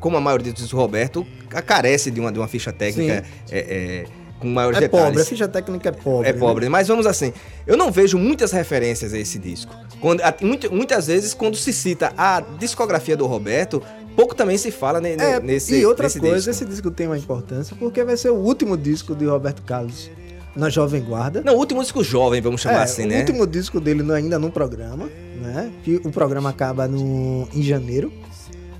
[0.00, 1.26] como a maioria dos Roberto,
[1.64, 4.04] carece de uma, de uma ficha técnica é, é,
[4.40, 5.06] com maiores É detalhes.
[5.06, 6.28] pobre, a ficha técnica é pobre.
[6.28, 6.38] É né?
[6.38, 7.32] pobre, mas vamos assim.
[7.66, 9.74] Eu não vejo muitas referências a esse disco.
[10.00, 10.34] Quando, a-
[10.70, 13.82] muitas vezes, quando se cita a discografia do Roberto,
[14.14, 16.50] pouco também se fala ne- ne- É, nesse e outra nesse coisa, disco.
[16.50, 20.10] esse disco tem uma importância porque vai ser o último disco de Roberto Carlos
[20.54, 21.42] na Jovem Guarda.
[21.44, 23.18] Não, o último disco jovem, vamos chamar É, assim, o né?
[23.20, 25.08] último disco dele no- ainda no programa,
[25.42, 25.70] né?
[25.84, 28.10] Que o programa acaba no, em janeiro.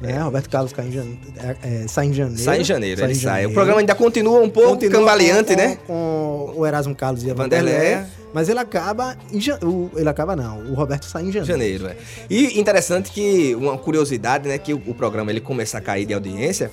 [0.00, 0.18] Né?
[0.20, 2.42] Roberto Carlos cai em jane- é, é, sai em janeiro.
[2.42, 3.22] Sai em janeiro, ele em sai.
[3.24, 3.50] janeiro.
[3.50, 5.78] O programa ainda continua um pouco Continua cambaleante, com, né?
[5.86, 7.72] Com o Erasmo Carlos e a Vanderlei.
[7.74, 8.04] Vanderlei.
[8.34, 10.58] Mas ele acaba em ja- o, Ele acaba não.
[10.70, 11.46] O Roberto sai em janeiro.
[11.46, 11.96] Janeiro, é.
[12.28, 16.12] E interessante que, uma curiosidade, né, que o, o programa ele começa a cair de
[16.12, 16.70] audiência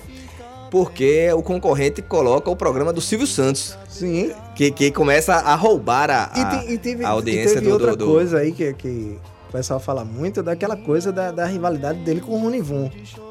[0.70, 4.32] porque o concorrente coloca o programa do Silvio Santos, Sim.
[4.56, 7.66] que, que começa a roubar a, E, a, tem- e teve, a e audiência teve
[7.66, 9.16] do, outra do, do- coisa aí que, que
[9.54, 12.90] pessoal fala muito, daquela coisa da, da rivalidade dele com o Ronivon.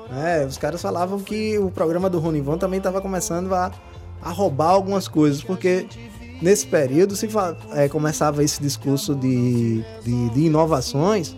[0.09, 0.45] né?
[0.45, 3.69] os caras falavam que o programa do Ronivon também estava começando a,
[4.21, 5.85] a roubar algumas coisas, porque
[6.41, 7.27] nesse período se
[7.75, 11.35] eh, começava esse discurso de, de, de inovações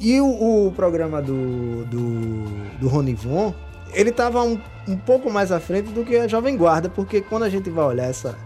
[0.00, 3.54] e o, o programa do, do, do Ronivon,
[3.94, 7.44] ele estava um, um pouco mais à frente do que a Jovem Guarda, porque quando
[7.44, 8.36] a gente vai olhar essa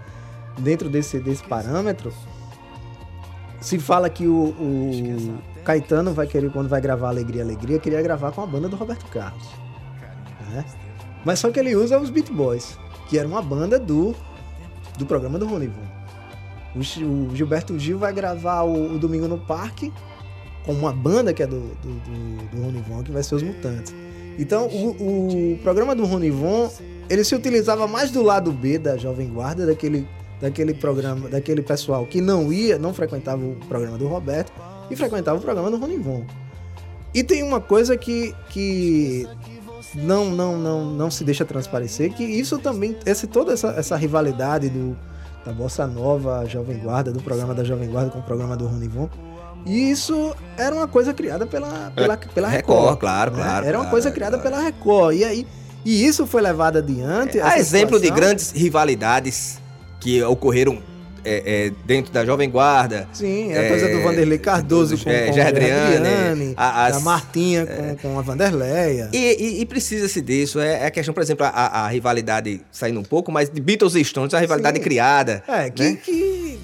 [0.59, 2.13] dentro desse, desse parâmetro,
[3.61, 8.33] se fala que o, o Caetano vai querer, quando vai gravar Alegria, Alegria, queria gravar
[8.33, 9.49] com a banda do Roberto Carlos.
[10.51, 10.65] né?
[11.25, 14.15] Mas só que ele usa os Beat Boys, que era uma banda do,
[14.99, 15.97] do programa do Ronivon.
[16.75, 19.93] O Gilberto Gil vai gravar o, o Domingo no Parque
[20.65, 23.95] com uma banda que é do, do, do, do Ronivon, que vai ser os Mutantes.
[24.39, 26.71] Então, o, o programa do Ronivon,
[27.09, 30.07] ele se utilizava mais do lado B da Jovem Guarda, daquele,
[30.41, 34.53] daquele programa, daquele pessoal que não ia, não frequentava o programa do Roberto
[34.91, 36.25] e frequentava o programa do Ronivon.
[37.15, 39.27] E tem uma coisa que, que
[39.95, 44.69] não, não, não, não se deixa transparecer, que isso também, esse, toda essa, essa rivalidade
[44.69, 44.97] do,
[45.45, 49.09] da Bossa Nova, Jovem Guarda, do programa da Jovem Guarda com o programa do Ronivon,
[49.65, 52.79] e isso era uma coisa criada pela, pela, pela Record.
[52.79, 53.43] Record, claro, né?
[53.43, 54.51] claro, Era uma claro, coisa criada claro.
[54.51, 55.17] pela Record.
[55.17, 55.47] E aí,
[55.85, 57.41] e isso foi levado adiante.
[57.41, 58.27] Há essa exemplo de situação.
[58.29, 59.59] grandes rivalidades
[60.07, 60.79] que ocorreram
[61.25, 63.09] é, é, dentro da Jovem Guarda.
[63.13, 66.95] Sim, a É, coisa do Vanderlei Cardoso dos- com, é, com Gerdriane, Gerdriane, a- as-
[66.95, 69.11] da Martinha com, com a Vanderleia.
[69.13, 70.61] E, e- e precisa-se disso.
[70.61, 73.97] É, é a questão, por exemplo, a, a rivalidade saindo um pouco, mas de Beatles
[73.97, 74.85] e Stones, a rivalidade Sim.
[74.85, 75.43] criada.
[75.49, 75.99] É, que, né?
[76.05, 76.59] que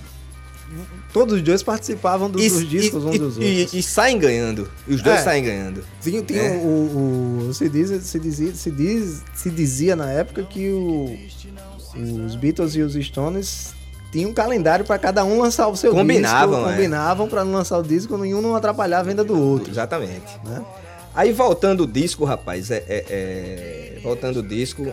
[1.13, 3.75] todos os dois participavam dos, E, dos discos e- uns e- dos e- outros.
[3.75, 4.71] e saem ganhando.
[4.87, 5.23] E os dois É.
[5.25, 5.83] saem ganhando.
[6.01, 6.57] Tinha, tinha É.
[6.59, 11.19] o, o- se, diz, se, dizia, se, diz, se dizia na época que o-
[11.95, 13.75] os Beatles e os Stones
[14.11, 16.69] tinham um calendário para cada um lançar o seu Combinavam, disco.
[16.71, 16.73] é.
[16.75, 19.71] Combinavam para não lançar o disco, nenhum não atrapalhar a venda do outro.
[19.71, 20.39] Exatamente.
[20.45, 20.63] Né?
[21.15, 24.93] Aí voltando o disco, rapaz, é, é- é- voltando o disco,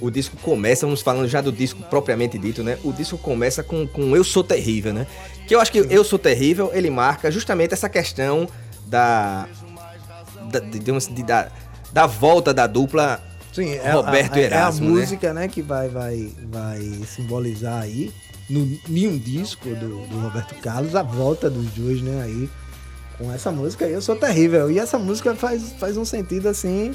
[0.00, 2.76] o disco começa, vamos falando já do disco propriamente dito, né?
[2.82, 5.06] O disco começa com, com Eu Sou Terrível, né?
[5.46, 8.48] Que eu acho que Eu Sou Terrível, ele marca justamente essa questão
[8.86, 9.46] da,
[10.50, 11.48] da, digamos assim, de- da,
[11.92, 13.22] da volta da dupla
[13.52, 15.00] Sim, é, Roberto a, é, Erasmo, É a né?
[15.00, 18.10] música, né, que vai, vai, vai simbolizar aí,
[18.48, 22.48] no, em um disco do, do Roberto Carlos, a volta dos dois, né, aí,
[23.18, 23.86] com essa música.
[23.86, 24.70] Eu sou terrível.
[24.70, 26.94] E essa música faz, faz um sentido, assim,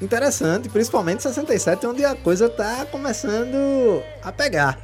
[0.00, 4.78] interessante, principalmente em 67, onde a coisa tá começando a pegar,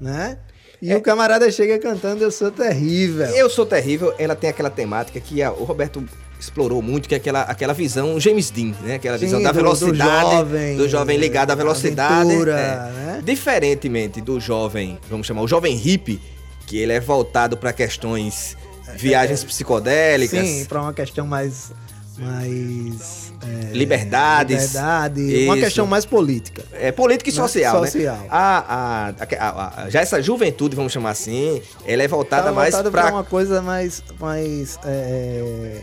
[0.00, 0.36] né?
[0.80, 3.26] E o camarada chega cantando Eu Sou Terrível.
[3.26, 6.04] Eu Sou Terrível, ela tem aquela temática que a- o Roberto
[6.42, 8.94] explorou muito, que é aquela, aquela visão James Dean, né?
[8.96, 12.30] Aquela visão Sim, da do- do velocidade, jovem, do jovem ligado à velocidade.
[12.30, 12.76] aventura, é.
[12.92, 13.22] né?
[13.24, 16.20] Diferentemente do jovem, vamos chamar o jovem hippie,
[16.66, 18.56] que ele é voltado para questões
[18.96, 21.72] viagens psicodélicas, Sim, para uma questão mais.
[22.18, 24.66] mais é, Liberdades.
[24.74, 25.44] Liberdade.
[25.46, 26.62] Uma questão mais política.
[26.72, 27.36] é política e Né?
[27.36, 27.90] social, né?
[27.90, 28.26] Social.
[28.30, 32.74] A, a- a- a- já essa juventude, vamos chamar assim, ela é voltada Tá mais
[32.76, 34.02] para uma coisa mais.
[34.20, 35.80] mais é,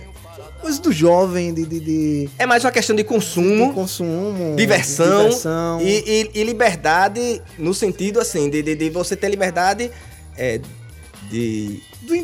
[0.59, 4.55] coisa do jovem, de, de, de- é mais uma questão de de consumo, consumo.
[4.55, 5.81] diversão, diversão.
[5.81, 9.89] E, e- e liberdade no sentido assim, de, de, de você ter liberdade
[10.37, 10.59] é,
[11.29, 11.81] de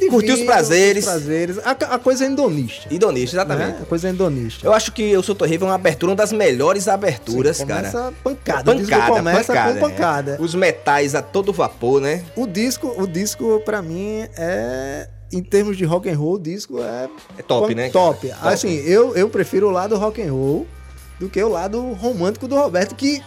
[0.10, 1.06] curtir os prazeres.
[1.06, 1.58] os prazeres.
[1.60, 2.94] A, a coisa hedonista.
[2.94, 3.74] hedonista, exatamente.
[3.74, 3.80] Né?
[3.82, 4.65] A coisa hedonista.
[4.65, 7.89] Eu acho que Eu Sou Terrível é uma abertura, uma das melhores aberturas, Sim, cara.
[7.89, 8.72] começa pancada.
[8.72, 10.38] O disco começa com pancada.
[10.39, 10.41] é.
[10.41, 12.24] Os metais a todo vapor, né?
[12.36, 16.80] O disco, o disco para mim é em termos de rock and roll, o disco
[16.82, 17.89] é É top, né?
[17.89, 18.28] Top.
[18.28, 18.39] Top.
[18.48, 20.65] Assim, eu, eu prefiro o lado rock and roll
[21.20, 23.22] do que o lado romântico do Roberto, que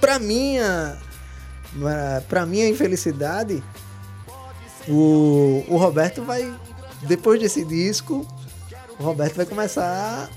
[0.00, 0.96] pra minha
[2.28, 3.62] para minha infelicidade
[4.88, 6.52] o, o Roberto vai
[7.02, 8.26] depois desse disco,
[8.98, 10.28] o Roberto vai começar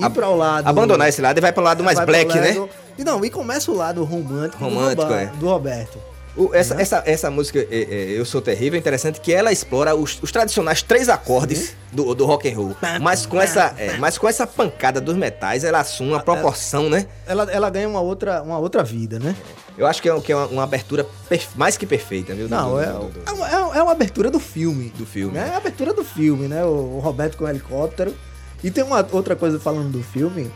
[0.00, 2.12] a ir para o lado Abandonar esse lado e vai pro lado mais vai pro
[2.14, 2.58] black, né?
[2.58, 5.26] lado- E não, e começa o lado romântico, Romântico, do, Roba- é.
[5.26, 5.98] do Roberto.
[6.36, 9.94] O- essa, essa, essa música, é, é, Eu Sou Terrível, é interessante que ela explora
[9.94, 12.76] os, os tradicionais três acordes do, do rock and roll.
[13.00, 17.06] Mas com, essa, é, mas com essa pancada dos metais, ela assume uma proporção, né?
[17.26, 19.36] ela, ela ganha uma outra, uma outra vida, né?
[19.78, 22.48] Eu acho que é, que é uma, uma abertura perfe- mais que perfeita, viu?
[22.48, 24.92] Não, do- é, do- do- é, uma, é uma abertura do filme.
[24.96, 25.34] Do filme.
[25.34, 25.48] Né?
[25.50, 26.64] É a abertura do filme, né?
[26.64, 28.14] O, o Roberto com o helicóptero.
[28.62, 30.50] E tem uma outra coisa falando do filme.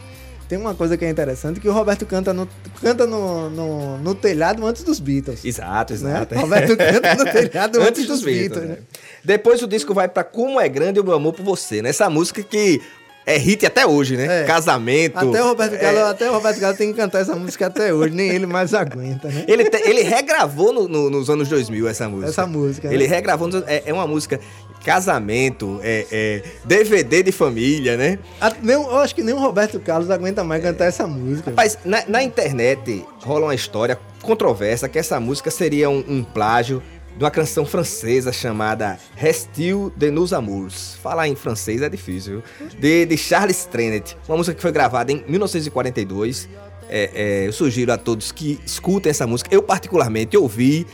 [0.49, 2.49] Tem uma coisa que é interessante, que o Roberto canta no,
[2.81, 5.45] canta no, no, no telhado antes dos Beatles.
[5.45, 5.99] Exato, Né?
[5.99, 6.35] exato.
[6.41, 8.79] Roberto canta no telhado antes, dos Beatles, né?
[9.23, 11.91] Depois o disco vai pra Como é Grande o Meu Amor por Você, né?
[11.91, 12.81] Essa música que
[13.27, 14.41] é hit até hoje, né?
[14.41, 14.45] É.
[14.47, 15.19] Casamento.
[15.19, 18.15] Até o Roberto é, Carlos, até Roberto Carlos tem que cantar essa música até hoje,
[18.15, 19.45] nem ele mais aguenta, né?
[19.47, 22.31] Ele, te- ele regravou no- no- nos anos 2000 essa música.
[22.31, 22.95] Essa música, né?
[22.95, 23.47] Ele regravou.
[23.49, 24.41] nos- É, é uma música
[24.85, 28.19] casamento, é, é DVD de família, né?
[28.41, 31.51] A- nem- eu acho que nem o Roberto Carlos aguenta mais cantar essa música.
[31.51, 36.83] Rapaz, na, na internet rola uma história controversa que essa música seria um, um plágio
[37.17, 40.97] de uma canção francesa chamada Restil de Nos Amours.
[41.03, 42.71] Falar em francês é difícil, viu?
[42.79, 44.17] De, de Charles Trenet.
[44.29, 46.49] Uma música que foi gravada em 1942.
[46.91, 49.53] É, é, eu sugiro a todos que escutem essa música.
[49.53, 50.87] Eu, particularmente, ouvi,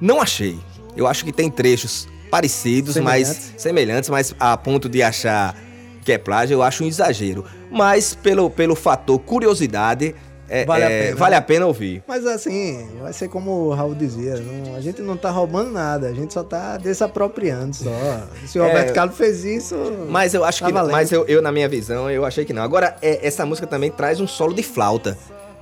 [0.00, 0.58] não achei.
[0.96, 3.54] Eu acho que tem trechos parecidos, mas Semelhantes.
[3.62, 5.54] semelhantes, mas a ponto de achar
[6.02, 7.44] que é plágio, eu acho um exagero.
[7.70, 10.14] Mas pelo, pelo fator curiosidade,
[10.48, 11.16] é- Vale a é- pena.
[11.16, 12.02] vale a pena ouvir.
[12.08, 16.08] Mas assim, vai ser como o Raul dizia, não- a gente não tá roubando nada,
[16.08, 18.26] a gente só tá desapropriando só.
[18.46, 18.66] Se o É.
[18.66, 19.76] Roberto Carlos fez isso.
[20.08, 20.72] Mas eu acho tá que.
[20.72, 20.92] valendo.
[20.92, 22.62] Mas eu, eu, na minha visão, eu achei que não.
[22.62, 25.18] Agora, é, essa música também traz um solo de flauta.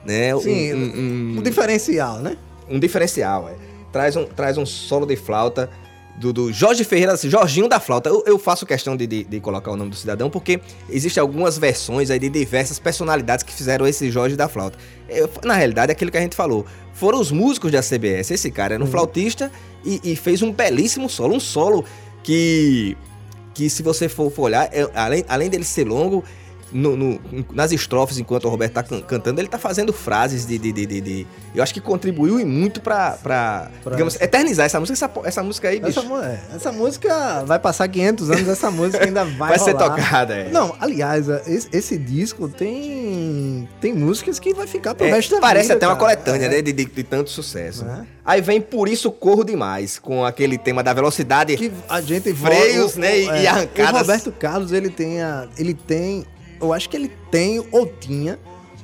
[0.06, 0.33] Né?
[0.35, 2.37] Um- Sim, um- um- um diferencial, né?
[2.68, 3.54] um diferencial, é.
[3.92, 5.68] Traz um, traz um solo de flauta
[6.18, 8.09] do, do Jorge Ferreira, assim, Jorginho da Flauta.
[8.11, 11.57] Eu, eu faço questão de, de, de colocar o nome do cidadão porque existem algumas
[11.57, 14.77] versões aí de diversas personalidades que fizeram esse Jorge da Flauta.
[15.09, 16.66] Eu- na realidade, é aquilo que a gente falou.
[16.92, 18.31] Foram os músicos da CBS.
[18.33, 19.51] Esse cara era um flautista
[19.85, 21.35] e, e fez um belíssimo solo.
[21.35, 21.85] Um solo
[22.23, 22.96] que,
[23.55, 26.23] que se você for, for olhar, é- além, além dele ser longo,
[26.72, 27.20] no- no-
[27.52, 30.59] nas estrofes, enquanto o Roberto tá can- cantando, ele tá fazendo frases de.
[30.59, 34.78] de, de, de- eu acho que contribuiu e muito pra, pra, Pra digamos, eternizar essa
[34.78, 34.94] música.
[34.94, 39.04] Essa, essa música aí, bicho, Essa, é, essa música vai passar 500 anos, essa música
[39.04, 39.96] ainda vai vai ser rolar.
[39.96, 40.35] tocada.
[40.35, 40.50] É.
[40.50, 45.35] Não, aliás, é, esse, esse disco tem tem músicas que vai ficar pro É, resto
[45.35, 45.74] da parece vida.
[45.76, 46.14] até uma cara.
[46.16, 46.48] coletânea, É.
[46.48, 46.62] né?
[46.62, 47.85] De, de, tanto sucesso.
[47.85, 48.06] É.
[48.24, 51.56] Aí vem Por Isso Corro Demais, com aquele tema da velocidade.
[51.56, 53.92] que a gente Freios, o- né, e- e arrancadas.
[53.94, 56.24] O Roberto Carlos, ele tem a, ele tem,
[56.61, 58.38] eu acho que ele tem ou tinha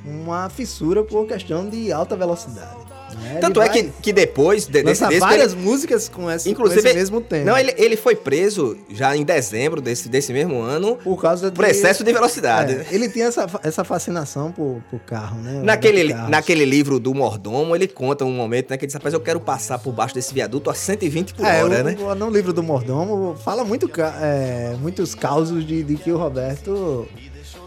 [0.05, 2.77] uma fissura por questão de alta velocidade.
[3.21, 3.39] né?
[3.41, 6.81] Tanto Ele é que, que depois de, desse disco, várias ele- músicas com esse, Inclusive,
[6.81, 7.45] com esse mesmo tema.
[7.51, 11.65] Não, ele, ele foi preso já em dezembro desse, desse mesmo ano por causa por
[11.65, 12.73] excesso de velocidade.
[12.73, 15.61] É, ele tinha essa, essa fascinação por, por carro, né?
[15.63, 19.19] Naquele, naquele livro do Mordomo, ele conta um momento, né, que ele diz, rapaz, eu
[19.21, 21.97] quero passar por baixo desse viaduto a 120 por É, hora, o, né?
[21.99, 23.89] o- no livro do Mordomo fala muito,
[24.21, 27.07] é, muitos causos de, de que o Roberto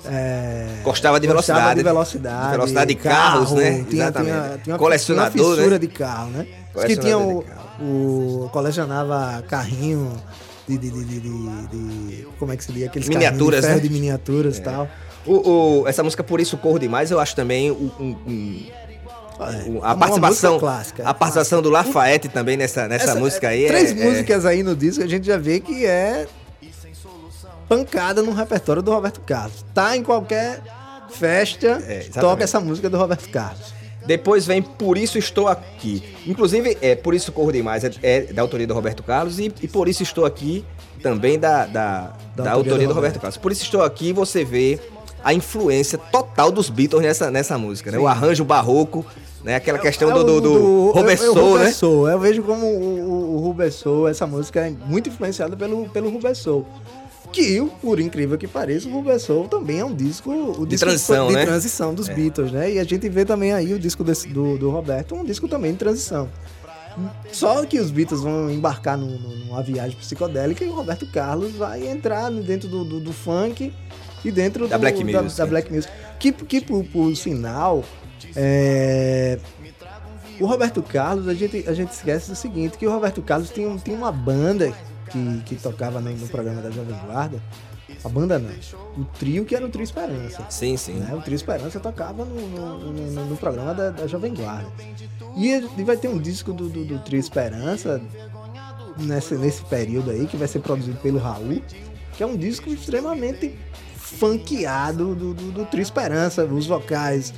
[0.07, 1.75] é, Gostava de gostava velocidade.
[1.79, 3.85] de velocidade, De velocidade de carros, né?
[3.89, 4.33] Tinha, Exatamente.
[4.35, 5.79] tinha, tinha uma, Colecionador, tinha uma fissura né?
[5.79, 6.47] de carro, né?
[6.87, 7.45] Que tinha o,
[7.81, 10.13] o- colecionava carrinho
[10.69, 12.85] de, de, de, como é que se diz?
[12.87, 13.89] Aqueles Miniaturas, de ferro né?
[13.89, 14.89] de miniaturas e tal.
[15.27, 18.67] O, o- essa música Por Isso Corro Demais, eu acho também um- um-
[19.41, 21.03] É, a participação, clássica.
[21.09, 23.67] a participação do Lafayette também nessa, nessa Essa- música aí.
[23.67, 26.27] Três é, é- músicas aí no disco a gente já vê que é
[27.71, 29.65] pancada no repertório do Roberto Carlos.
[29.73, 30.61] Tá em qualquer
[31.09, 33.73] festa, É, toca essa música do Roberto Carlos.
[34.05, 36.03] Depois vem Por Isso Estou Aqui.
[36.27, 39.69] Inclusive, é Por Isso Corro Demais é, é da autoria do Roberto Carlos e, e
[39.69, 40.65] Por Isso Estou Aqui
[41.01, 43.37] também da, da, da autoria, do, Roberto Carlos.
[43.37, 44.81] Por Isso Estou Aqui você vê
[45.23, 47.99] a influência total dos Beatles nessa, nessa música, né?
[47.99, 49.07] O arranjo barroco,
[49.45, 49.55] né?
[49.55, 51.65] Aquela questão É do, do, do é- é
[52.07, 52.13] né?
[52.13, 56.67] Eu vejo como o, o, o essa música é muito influenciada pelo, pelo Robert Soul.
[57.33, 61.29] Que, por incrível que pareça, o Robert Soul também é um disco, o disco transição,
[61.29, 61.45] de né?
[61.47, 62.73] transição dos Beatles, né?
[62.73, 65.73] E a gente vê também aí o disco desse- do, do Roberto, um disco também
[65.73, 66.29] de transição.
[67.33, 71.53] Só que os Beatles vão embarcar num- num- numa viagem psicodélica e o Roberto Carlos
[71.53, 73.73] vai entrar no- dentro do, do, do funk
[74.25, 75.39] e dentro Da do- black da, music.
[75.39, 75.93] da black music.
[76.19, 77.85] Que, que por, por sinal,
[78.35, 79.39] é,
[80.41, 83.79] o Roberto Carlos, a gente, a gente esquece do seguinte, que o Roberto Carlos um-
[83.79, 84.73] tinha uma banda
[85.11, 87.43] que, que tocava no, programa da Jovem Guarda.
[88.05, 88.51] A banda não.
[88.97, 90.47] O trio que era o Trio Esperança.
[90.49, 90.95] Sim, sim.
[90.95, 91.13] Né?
[91.15, 94.71] O Trio Esperança tocava no, no, no- no programa da, da Jovem Guarda.
[95.37, 98.01] E, e vai ter um disco do, do, do Trio Esperança
[98.97, 101.61] nesse, nesse período aí, que vai ser produzido pelo Raul,
[102.17, 103.55] que é um disco extremamente
[103.97, 107.33] funkeado do, do, do Trio Esperança, os vocais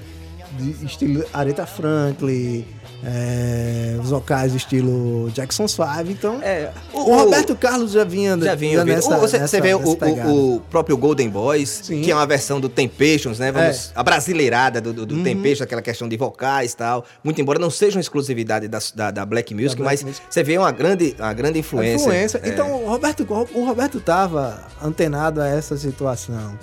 [0.59, 2.65] de estilo Aretha Franklin,
[3.05, 6.39] é, os vocais estilo Jackson Suave, então...
[6.43, 8.95] É, O, Roberto Carlos já vinha, Já vinha ouvindo.
[8.95, 12.03] nessa, O- você, nessa- você vê o, o- o próprio Golden Boys, Sim.
[12.03, 13.51] que é uma versão do Temptations, né?
[13.51, 13.93] Vamos, É.
[13.95, 15.25] A brasileirada do, do, do Uhum.
[15.25, 17.05] Temptations, aquela questão de vocais e tal.
[17.25, 20.23] Muito embora não seja uma exclusividade da, da, da Black Music, Black mas Music.
[20.31, 21.97] você vê uma grande, uma grande influência.
[22.05, 22.41] influência.
[22.45, 22.49] É.
[22.51, 26.57] Então, o Roberto, o Roberto tava antenado a essa situação.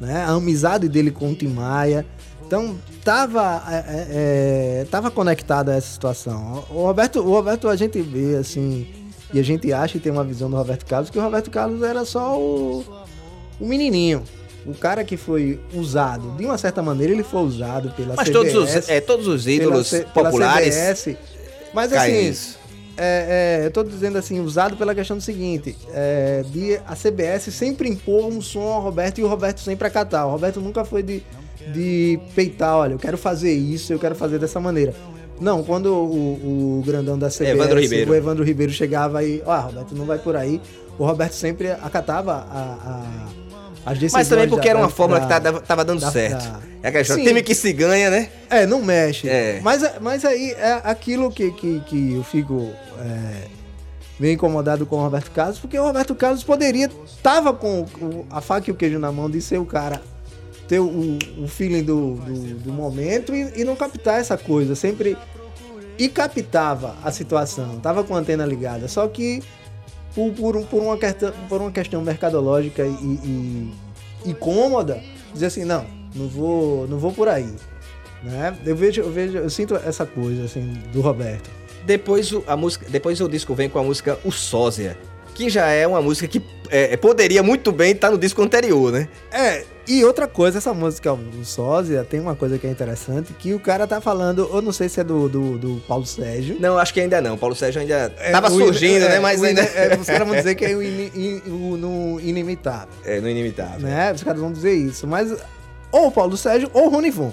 [0.00, 0.24] Né?
[0.26, 2.04] A amizade dele com o Tim Maia.
[2.54, 6.64] Então, tava, é, é, é, tava conectado a essa situação.
[6.70, 8.86] O Roberto, o Roberto, a gente vê assim,
[9.32, 11.82] e a gente acha e tem uma visão do Roberto Carlos, que o Roberto Carlos
[11.82, 12.84] era só o,
[13.58, 14.22] o menininho.
[14.64, 18.52] O cara que foi usado, de uma certa maneira, ele foi usado pela Mas CBS,
[18.52, 20.74] todos os, é, todos os ídolos pela C- pela populares.
[20.76, 21.16] CBS.
[21.74, 22.58] Mas assim, nisso.
[22.96, 27.52] é, é, eu tô dizendo assim, usado pela questão do seguinte, é, de a CBS
[27.52, 30.24] sempre impor um som ao Roberto e o Roberto sempre acatar.
[30.28, 31.22] O Roberto nunca foi de,
[31.72, 34.94] de peitar, olha, eu quero fazer isso, eu quero fazer dessa maneira.
[35.40, 38.10] Não, quando o, o grandão da CBS, Evandro Ribeiro.
[38.10, 40.60] o Evandro Ribeiro chegava aí, ó, Roberto, não vai por aí.
[40.98, 42.44] O Roberto sempre acatava a,
[43.84, 45.84] a, as decisões Mas também porque da- era uma da- fórmula que da- tava, tava
[45.84, 46.62] dando da- certo.
[46.82, 48.28] É aquela história, time que se ganha, né?
[48.48, 49.28] É, não mexe.
[49.28, 49.58] É.
[49.62, 53.46] Mas, mas aí é aquilo que, que, que eu fico é,
[54.20, 56.88] meio incomodado com o Roberto Carlos, porque o Roberto Carlos poderia,
[57.22, 57.84] tava com
[58.30, 60.00] a faca e o queijo na mão de ser o cara
[60.68, 64.74] ter o, o feeling do, do, do momento e, e não captar essa coisa.
[64.74, 65.16] Sempre.
[65.96, 68.88] E captava a situação, tava com a antena ligada.
[68.88, 69.42] Só que
[70.14, 73.74] por, por, por, uma, questão, por uma questão mercadológica e, e,
[74.26, 75.00] e cômoda,
[75.32, 75.84] dizer assim, não,
[76.14, 77.48] não vou, não vou por aí.
[78.22, 78.56] Né?
[78.64, 81.50] Eu vejo, eu vejo, eu sinto essa coisa assim do Roberto.
[81.84, 84.96] Depois o, a música, depois o disco vem com a música O Sósia,
[85.34, 89.08] que já é uma música que é, poderia muito bem estar no disco anterior, né?
[89.30, 93.52] É, e outra coisa, essa música, o Sósia, tem uma coisa que é interessante, que
[93.54, 96.56] o cara tá falando, eu não sei se é do, do, do Paulo Sérgio.
[96.58, 97.36] Não, acho que ainda não.
[97.36, 99.20] Paulo Sérgio ainda É, tava surgindo, é, né?
[99.20, 102.88] Mas ainda é, os caras vão dizer que é o, ini- in- o- no inimitável,
[103.04, 103.80] é no inimitável.
[103.80, 104.12] né?
[104.12, 105.34] Os caras vão dizer isso, mas
[105.92, 107.32] ou o Paulo Sérgio ou o Rony Von.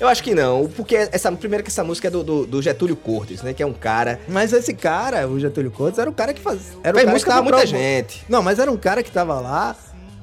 [0.00, 2.94] Eu acho que não, porque essa primeiro que essa música é do, do, do Getúlio
[2.94, 3.52] Cortes, né?
[3.52, 4.20] Que é um cara.
[4.28, 7.30] Mas esse cara, o Getúlio Cortes, era o cara que faz, era o cara música
[7.32, 8.24] que tava muita provo- gente.
[8.28, 9.74] Não, mas era um cara que tava lá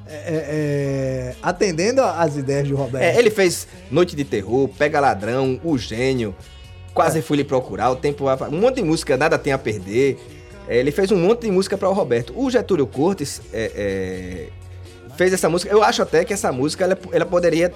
[0.08, 3.04] é, é, é, atendendo às ideias de Roberto.
[3.04, 6.36] É, ele fez Noite de Terror, Pega Ladrão, O Gênio,
[6.94, 10.18] Quase Fui Lhe Procurar, O Tempo Um monte de música, Nada Tem a Perder.
[10.68, 12.34] É, ele fez um monte de música para o Roberto.
[12.36, 14.50] O Getúlio Cortes é,
[15.18, 15.72] fez essa música.
[15.72, 17.74] Eu acho até que essa música ela, ela poderia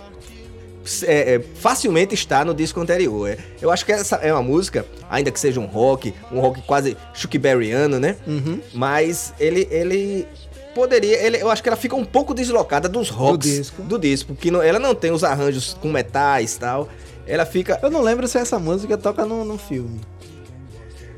[1.56, 3.38] facilmente estar no disco anterior.
[3.62, 6.96] Eu acho que essa é uma música, ainda que seja um rock, um rock quase
[7.14, 8.16] Chuck Berryano, né?
[8.26, 8.60] Uhum.
[8.74, 10.28] Mas ele, ele
[10.74, 11.16] poderia.
[11.18, 13.82] Ele, eu acho que ela fica um pouco deslocada dos rocks disco.
[13.82, 14.34] do disco.
[14.34, 16.90] Porque não- ela não tem os arranjos com metais e tal.
[17.28, 17.80] Ela fica.
[17.84, 20.00] Eu não lembro se essa música toca no, no filme.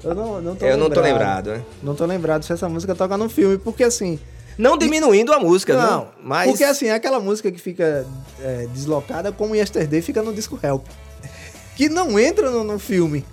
[0.04, 0.80] Eu não, não tô eu lembrado.
[0.80, 1.64] não tô lembrado, né?
[1.84, 4.20] Não tô lembrado se essa música toca no filme, porque assim.
[4.58, 6.08] Não diminuindo a música, Não, não.
[6.24, 6.50] Mas.
[6.50, 8.06] porque assim, é aquela música que fica
[8.42, 10.86] é, deslocada como Yesterday fica no disco Help.
[11.76, 13.26] Que não entra no, no filme.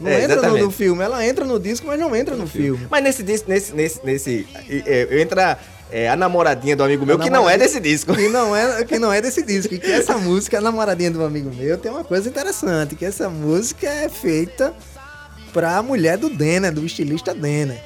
[0.00, 0.64] Não É, entra no, exatamente.
[0.64, 1.02] no filme.
[1.04, 2.86] Ela entra no disco, mas não entra no filme.
[2.90, 4.48] Mas nesse disco, nesse, nesse, nesse.
[4.86, 5.58] é, entra
[5.90, 8.14] é, a namoradinha do amigo meu, que não é desse disco.
[8.14, 9.74] Que não é, que não é desse disco.
[9.74, 13.04] E que essa música, a namoradinha de um amigo meu, tem uma coisa interessante, que
[13.04, 14.72] essa música é feita
[15.52, 17.80] pra mulher do Denner, do estilista Denner.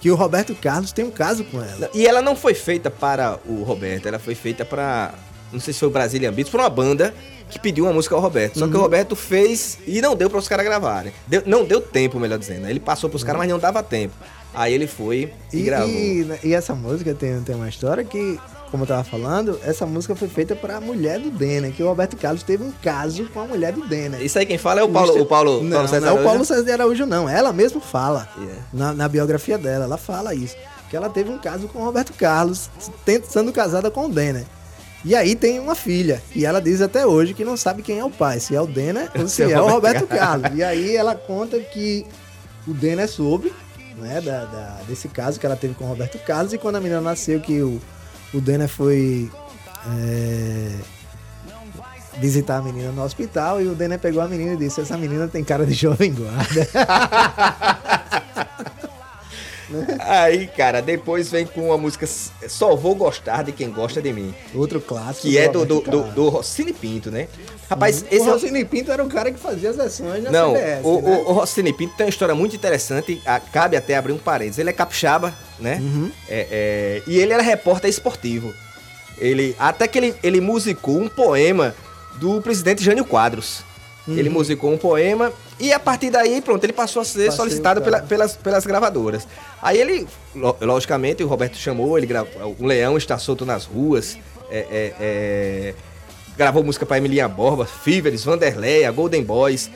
[0.00, 1.90] Que o Roberto Carlos tem um caso com ela.
[1.92, 5.12] E ela não foi feita para o Roberto, ela foi feita para.
[5.52, 7.14] Não sei se foi o Brazilian Beats, foi uma banda
[7.50, 8.58] que pediu uma música ao Roberto.
[8.58, 8.70] Só Uhum.
[8.70, 11.12] que o Roberto fez e não deu para os caras gravarem.
[11.26, 12.62] Deu- não deu tempo, melhor dizendo.
[12.62, 12.70] né?
[12.70, 14.14] Ele passou pros caras, mas não dava tempo.
[14.54, 15.88] Aí ele foi e, E, gravou.
[15.88, 18.38] e- e essa música tem, tem uma história que,
[18.70, 22.16] como eu tava falando, essa música foi feita pra mulher do Denner, que o Roberto
[22.16, 24.20] Carlos teve um caso com a mulher do Denner.
[24.22, 26.14] Isso aí quem fala é o Paulo, o Paulo, não, Paulo César não é o
[26.16, 26.44] Paulo Araújo.
[26.46, 27.28] César de Araújo, não.
[27.28, 28.28] Ela mesmo fala.
[28.36, 28.62] Yeah.
[28.72, 30.56] Na, na biografia dela, ela fala isso.
[30.90, 32.68] Que ela teve um caso com o Roberto Carlos,
[33.28, 34.44] sendo casada com o Denner.
[35.04, 36.20] E aí tem uma filha.
[36.34, 38.66] E ela diz até hoje que não sabe quem é o pai, se é o
[38.66, 40.50] Denner ou se é o Roberto Carlos.
[40.56, 42.04] E aí ela conta que
[42.66, 43.52] o Denner soube,
[43.96, 46.52] né, da, da- desse caso que ela teve com o Roberto Carlos.
[46.52, 47.80] E quando a menina nasceu, que o,
[48.34, 49.30] o Denner foi
[49.96, 50.70] é,
[52.18, 53.62] visitar a menina no hospital.
[53.62, 56.68] E o Denner pegou a menina e disse: Essa menina tem cara de jovem guarda.
[60.00, 62.06] Aí, cara, depois vem com a música
[62.48, 64.34] Só Vou Gostar de Quem Gosta de Mim.
[64.54, 65.26] Outro clássico.
[65.28, 67.28] Que é do, do, do, do Rossini Pinto, né?
[67.68, 70.54] Rapaz, esse é o- Rossini Pinto era o cara que fazia as versões na Não,
[70.54, 71.16] CBS, o, né?
[71.26, 73.20] o, o Rossini Pinto tem uma história muito interessante,
[73.52, 74.58] cabe até abrir um parênteses.
[74.58, 75.78] Ele é capixaba, né?
[75.80, 76.10] Uhum.
[76.28, 78.54] É, é, e ele era repórter esportivo.
[79.18, 81.74] Ele, até que ele, ele musicou um poema
[82.16, 83.60] do presidente Jânio Quadros.
[84.06, 84.16] Uhum.
[84.16, 87.82] Ele musicou um poema e a partir daí, pronto, ele passou a ser Passei solicitado
[87.82, 89.26] pela- pelas, pelas gravadoras.
[89.60, 92.54] Aí ele, lo- logicamente, o Roberto chamou, ele gravou.
[92.58, 94.16] O Leão está solto nas ruas.
[94.50, 95.74] é, é, é,
[96.36, 99.70] gravou música para Emilinha Borba, Fíveres, Vanderleia, Golden Boys.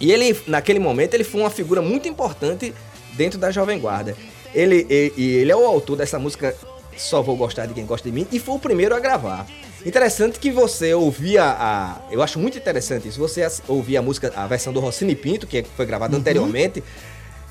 [0.00, 2.74] E ele, naquele momento, ele foi uma figura muito importante
[3.12, 4.16] dentro da Jovem Guarda.
[4.54, 6.56] Ele, e, e ele é o autor dessa música
[6.96, 9.46] Só Vou Gostar de Quem Gosta de Mim e foi o primeiro a gravar.
[9.84, 11.96] Interessante que você ouvia a.
[12.10, 13.18] Eu acho muito interessante isso.
[13.18, 16.84] Você ouvia a música, a versão do Rossini Pinto, que foi gravada anteriormente.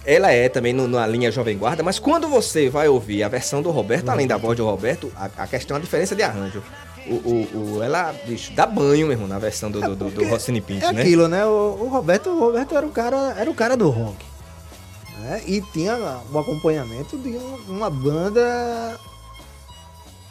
[0.06, 3.62] Ela é também no- na linha Jovem Guarda, mas quando você vai ouvir a versão
[3.62, 6.64] do Roberto, além da voz do Roberto, a, a questão é a diferença de arranjo.
[7.08, 10.62] O, o, o- ela, bicho, dá banho mesmo na versão do, do, do, do Rossini
[10.62, 11.02] Pinto, É né?
[11.02, 11.46] aquilo, né?
[11.46, 14.24] O, o Roberto, o Roberto era o cara, era o cara do rock.
[15.20, 15.42] Né?
[15.48, 15.96] E tinha
[16.32, 18.98] o acompanhamento de um- uma banda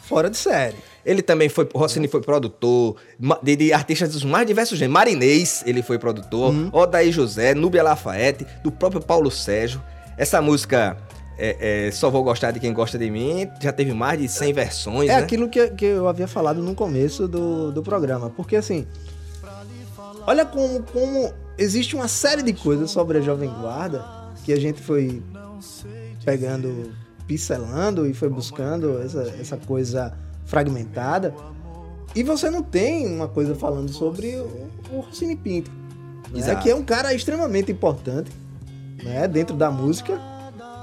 [0.03, 0.77] fora de série.
[1.05, 2.95] Ele também foi, Rossini foi produtor
[3.41, 4.93] de, de artistas dos mais diversos gêneros.
[4.93, 6.53] Marinês, ele foi produtor.
[6.71, 9.81] Odaí José, Núbia Lafayette, do próprio Paulo Sérgio.
[10.17, 10.97] Essa música,
[11.37, 14.53] é, é, Só Vou Gostar de Quem Gosta de Mim, já teve mais de 100
[14.53, 15.23] versões, É né?
[15.23, 18.29] aquilo que, que eu havia falado no começo do, do programa.
[18.29, 18.85] Porque assim,
[20.27, 24.81] olha como, como existe uma série de coisas sobre a Jovem Guarda que a gente
[24.81, 25.21] foi
[26.25, 26.91] pegando,
[27.27, 30.13] pincelando e foi buscando essa, essa coisa
[30.49, 31.33] fragmentada.
[32.15, 35.71] E você não tem uma coisa falando sobre o, o Rossini Pinto.
[36.31, 36.39] Né?
[36.39, 36.63] Exato.
[36.63, 38.31] Que é um cara extremamente importante
[39.03, 39.27] né?
[39.27, 40.19] dentro da música,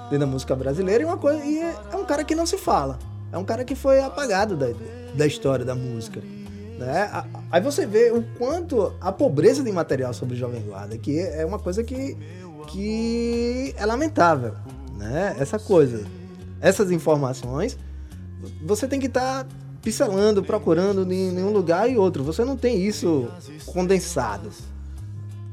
[0.04, 2.56] dentro da música brasileira, e, uma coisa, e é, é um cara que não se
[2.56, 2.98] fala.
[3.32, 4.68] É um cara que foi apagado da,
[5.14, 6.22] da história da música.
[6.78, 7.10] Né?
[7.50, 11.58] Aí você vê o quanto a pobreza de material sobre Jovem Guarda, que é uma
[11.58, 12.16] coisa que,
[12.68, 14.54] que é lamentável.
[14.96, 15.34] Né?
[15.40, 16.04] Essa coisa,
[16.60, 17.76] essas informações,
[18.62, 19.46] você tem que estar
[19.82, 22.24] pincelando, procurando em em um lugar e outro.
[22.24, 23.28] Você não tem isso
[23.66, 24.50] condensado.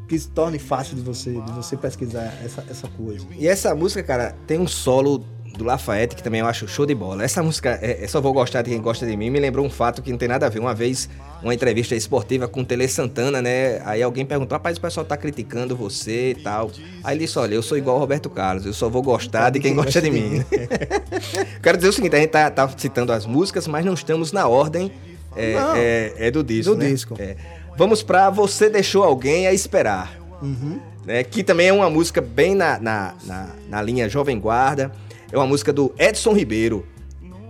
[0.08, 3.26] Que se torne fácil de você, de você pesquisar essa, essa coisa.
[3.38, 5.26] E essa música, cara, tem um solo
[5.58, 7.24] do Lafayette que também eu acho show de bola.
[7.24, 9.70] Essa música, é, é Só Vou Gostar de Quem Gosta de Mim, me lembrou um
[9.70, 10.60] fato que não tem nada a ver.
[10.60, 11.08] Uma vez,
[11.44, 13.82] uma entrevista esportiva com o Tele Santana, né?
[13.86, 16.72] Aí alguém perguntou, rapaz, o pessoal tá criticando você e tal.
[17.04, 19.60] Aí ele disse, olha, eu sou igual ao Roberto Carlos, eu só vou gostar de
[19.60, 20.44] quem gosta de mim.
[21.62, 24.48] Quero dizer o seguinte, a gente tá, tá citando as músicas, mas não estamos na
[24.48, 24.92] ordem
[25.36, 26.90] é, é- é do disco, Do né?
[26.90, 27.16] disco.
[27.20, 27.36] É.
[27.78, 30.78] Vamos pra Você Deixou Alguém a Esperar Uhum.
[31.06, 34.92] né, que também é uma música bem na, na, na, na linha Jovem Guarda.
[35.34, 36.86] É uma música do Edson Ribeiro.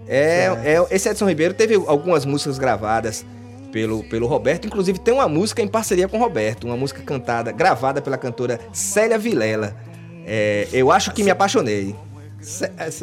[0.07, 3.25] É, é, esse Edson Ribeiro teve algumas músicas gravadas
[3.73, 4.65] pelo, pelo Roberto.
[4.65, 6.65] Inclusive tem uma música em parceria com o Roberto.
[6.65, 9.75] Uma música cantada, gravada pela cantora Célia Vilela.
[10.25, 11.93] É, eu acho que me apaixonei.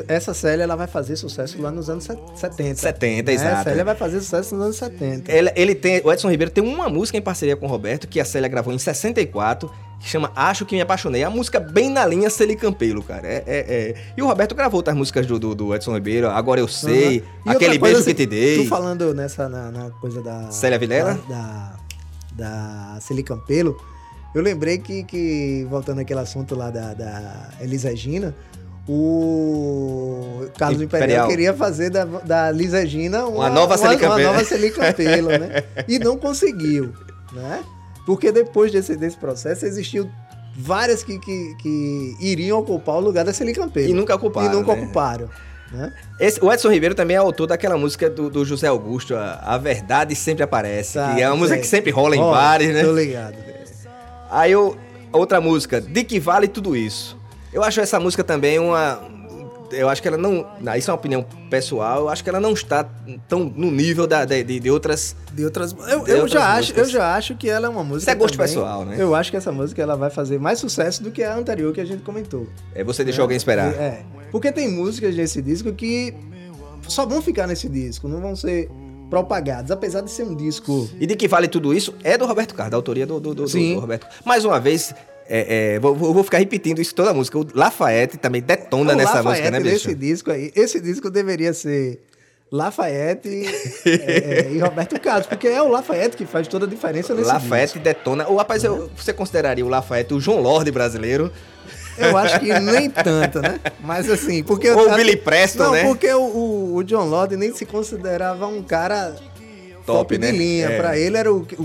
[0.07, 2.75] Essa, Célia ela vai fazer sucesso lá nos anos set- 70.
[2.77, 3.35] 70, né?
[3.35, 3.65] exato.
[3.65, 5.31] Célia vai fazer sucesso nos anos 70.
[5.31, 8.19] Ele, ele tem, o Edson Ribeiro tem uma música em parceria com o Roberto, que
[8.21, 9.71] a Célia gravou em 64,
[10.01, 11.23] que chama Acho Que Me Apaixonei.
[11.23, 13.27] A música bem na linha Celi Campelo, cara.
[13.29, 13.95] É, é- é.
[14.17, 17.53] E o Roberto gravou outras músicas do, do, do Edson Ribeiro, Agora Eu Sei, Uhum.
[17.53, 18.63] Aquele Beijo coisa, Que Te Dei.
[18.65, 21.19] Tu falando nessa na, na coisa da Célia Vilela?
[21.29, 21.77] Da,
[22.35, 23.77] da, da Celi Campelo,
[24.35, 28.35] eu lembrei que, que voltando àquele assunto lá da, da Elis Regina,
[28.89, 31.05] o Carlos Imperial.
[31.27, 34.33] Imperial, queria fazer da, da Liz Regina uma, Uma nova Celi uma, Campelo.
[34.33, 35.65] nova Celi Campelo, né?
[35.89, 36.93] E não conseguiu,
[37.33, 37.61] né?
[38.11, 40.11] Porque depois desse, desse processo existiu
[40.57, 43.89] várias que, que, que iriam ocupar o lugar da Celi Campelo.
[43.89, 44.83] E nunca ocuparam, E nunca né?
[44.83, 45.29] ocuparam.
[45.71, 45.93] Né?
[46.19, 49.57] Esse- o Edson Ribeiro também é autor daquela música do, do José Augusto, a, A
[49.59, 51.61] Verdade Sempre Aparece, Tá, que é uma música sei.
[51.63, 52.83] que sempre rola em Ó, bares, né?
[52.83, 53.37] Tô ligado.
[54.29, 54.77] Aí eu,
[55.13, 57.17] outra música, De Que Vale Tudo Isso.
[57.53, 59.01] Eu acho essa música também uma.
[59.73, 60.47] Eu acho que ela não.
[60.61, 62.01] não, Isso é uma opinião pessoal.
[62.01, 62.85] Eu acho que ela não está
[63.29, 65.15] tão no nível da, de, de- outras.
[65.33, 65.73] De outras.
[65.73, 66.87] Eu, De eu outras já acho, músicas.
[66.89, 68.11] eu já acho que ela é uma música.
[68.11, 68.97] Isso é gosto também- pessoal, né?
[68.99, 71.81] Eu acho que essa música ela vai fazer mais sucesso do que a anterior que
[71.81, 72.47] a gente comentou.
[72.75, 73.73] É, você deixou alguém esperar.
[73.75, 74.03] É.
[74.33, 76.15] Porque tem músicas nesse disco que
[76.89, 78.69] só vão ficar nesse disco, não vão ser
[79.09, 80.89] propagadas, apesar de ser um disco.
[81.01, 83.43] E de que vale tudo isso é do Roberto Carlos, da autoria do, do, do-
[83.43, 83.75] do- Sim.
[83.75, 84.07] do Roberto.
[84.25, 84.95] Mais uma vez,
[85.33, 87.39] é, é, vou, vou ficar repetindo isso toda a música.
[87.39, 89.89] O Lafayette também detona o nessa Lafayette música, né, bicho?
[89.89, 90.51] nesse disco aí.
[90.57, 92.01] Esse disco deveria ser
[92.51, 93.47] Lafayette
[93.87, 97.29] é, é, e Roberto Carlos, porque é o Lafayette que faz toda a diferença nesse
[97.29, 98.27] Lafayette detona.
[98.27, 101.31] Ou, rapaz, eu- você consideraria o Lafayette o João Lorde brasileiro?
[101.97, 103.61] Eu acho que nem tanto, né?
[103.81, 104.71] Mas assim, porque...
[104.71, 105.85] Ou o Billy Preston, Não, né?
[105.85, 109.15] porque o, o- o John Lord nem se considerava um cara
[109.93, 110.31] top, né?
[110.31, 110.67] de linha.
[110.67, 110.77] É.
[110.77, 111.63] Pra ele era o, o,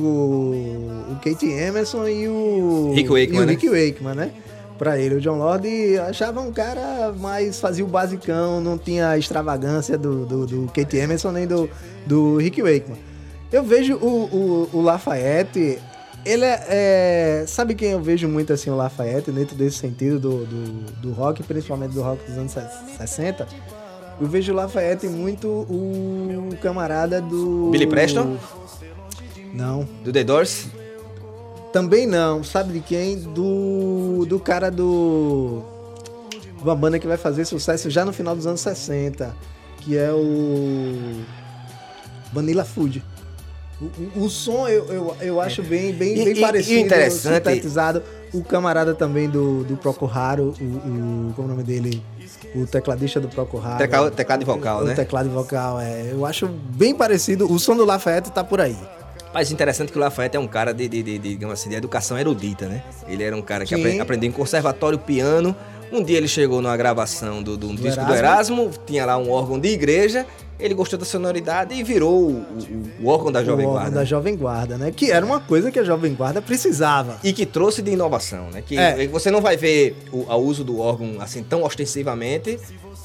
[1.12, 2.92] o Kate Emerson e o...
[2.94, 3.52] Rick Wakeman, e o né?
[3.54, 4.32] Rick Wakeman, né?
[4.78, 5.68] Pra ele, o John Lord
[6.00, 7.60] achava um cara mais...
[7.60, 11.70] Fazia o basicão, não tinha a extravagância do, do, do Kate Emerson nem do,
[12.06, 12.98] do Rick Wakeman.
[13.52, 15.80] Eu vejo o, o, o Lafayette...
[16.26, 20.46] Ele é, é- Sabe quem eu vejo muito assim, o Lafayette, dentro desse sentido do,
[20.46, 22.52] do, do rock, principalmente do rock dos anos
[22.98, 23.48] 60?
[24.20, 27.70] Eu vejo o Lafayette muito o camarada do.
[27.72, 28.38] Billy Preston?
[29.54, 29.88] Não.
[30.04, 30.68] Do The Doors?
[31.74, 32.44] Também não.
[32.44, 33.18] Sabe de quem?
[33.20, 34.26] Do.
[34.28, 35.62] Do cara do.
[36.62, 39.36] Uma banda que vai fazer sucesso já no final dos anos 60.
[39.82, 41.22] Que é o.
[42.34, 43.04] Vanilla Food.
[43.82, 43.86] O,
[44.22, 47.36] o- o som eu, eu, eu acho bem, bem, E- bem e- e parecido, interessante-
[47.50, 48.02] sintetizado.
[48.34, 50.64] O camarada também do, do Procuraro, o,
[51.30, 51.34] o.
[51.36, 52.02] Como é o nome dele?
[52.56, 53.78] O tecladista do Procuraro.
[53.78, 54.94] Teclado, teclado e vocal, o né?
[54.94, 56.10] teclado e vocal, é.
[56.12, 57.52] Eu acho bem parecido.
[57.52, 58.78] O som do Lafayette tá por aí.
[59.34, 61.76] Mas interessante que o Lafayette é um cara de, de, de, de, digamos assim, de
[61.76, 62.82] educação erudita, né?
[63.08, 65.54] Ele era um cara que apre- aprendeu em conservatório piano.
[65.92, 68.62] Um dia ele chegou numa gravação do, do um disco do Erasmo.
[68.64, 70.26] Erasmo, tinha lá um órgão de igreja,
[70.60, 72.46] ele gostou da sonoridade e virou o,
[73.02, 74.00] o- órgão da Jovem o órgão Guarda.
[74.00, 74.92] da Jovem Guarda, né?
[74.92, 77.18] Que era uma coisa que a Jovem Guarda precisava.
[77.24, 78.64] E que trouxe de inovação, né?
[78.66, 79.06] Que É.
[79.08, 82.60] você não vai ver o, uso do órgão assim tão ostensivamente.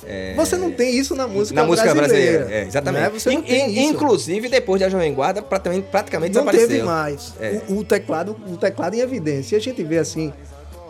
[0.06, 2.38] é, Você não tem isso na música na música brasileira.
[2.38, 2.64] brasileira.
[2.64, 3.28] É, exatamente.
[3.28, 3.34] né?
[3.34, 3.86] Não In-.
[3.88, 6.68] Inclusive, depois da Jovem Guarda, praticamente, praticamente não desapareceu.
[6.68, 7.34] teve mais.
[7.40, 7.60] É.
[7.68, 9.56] O, o teclado, o teclado em evidência.
[9.56, 10.32] E a gente vê assim,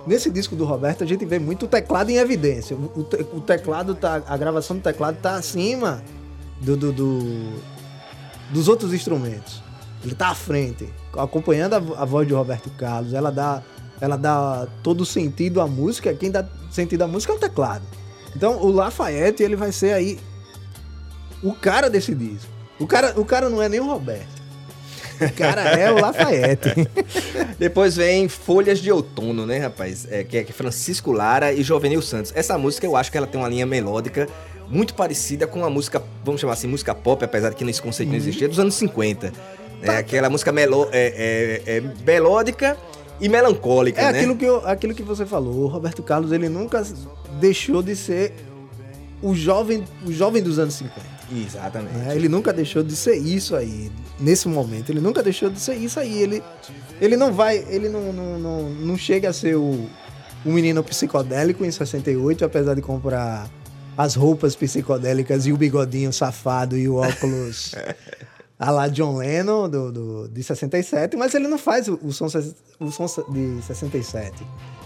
[0.07, 2.77] nesse disco do Roberto, a gente vê muito o teclado em evidência.
[2.77, 6.03] O, te- o teclado tá, a gravação do teclado tá acima
[6.61, 7.53] do do, do,
[8.51, 9.63] dos outros instrumentos.
[10.05, 13.13] Ele tá à frente, acompanhando a, a voz de Roberto Carlos.
[13.13, 13.63] Ela dá,
[14.01, 16.15] ela dá todo o sentido à música.
[16.15, 17.85] Quem dá sentido à música é o teclado.
[18.35, 20.19] Então o Lafayette ele vai ser aí
[21.43, 22.51] o cara desse disco.
[22.79, 24.40] O cara, o cara não é nem o Roberto.
[25.27, 26.89] O cara é o Lafayette.
[27.59, 30.07] Depois vem Folhas de Outono, né, rapaz?
[30.11, 32.33] É, que é que é Francisco Lara e Jovenil Santos.
[32.35, 34.29] Essa música eu acho que ela tem uma linha melódica
[34.69, 38.09] muito parecida com a música, vamos chamar assim, música pop, apesar de que nesse conceito
[38.11, 39.33] não existia, dos anos 50.
[39.83, 42.77] É aquela música melo, é, é- é melódica
[43.21, 44.19] e melancólica, É né?
[44.21, 45.65] aquilo que, eu- aquilo que você falou.
[45.65, 46.83] O Roberto Carlos ele nunca
[47.41, 48.33] deixou de ser
[49.23, 51.20] o jovem, o jovem dos anos 50.
[51.33, 51.95] Exatamente.
[51.95, 52.15] né?
[52.17, 54.91] Ele nunca deixou de ser isso aí, nesse momento.
[54.91, 56.23] Ele nunca deixou de ser isso aí.
[56.23, 56.43] Ele,
[57.01, 59.87] ele não vai, ele não, não, não, não chega a ser o,
[60.45, 63.49] o menino psicodélico em 68, apesar de comprar
[63.97, 67.75] as roupas psicodélicas e o bigodinho safado e o óculos
[68.59, 72.27] a lá John Lennon do, do- de 67, mas ele não faz o, o som,
[72.79, 74.33] o som de 67.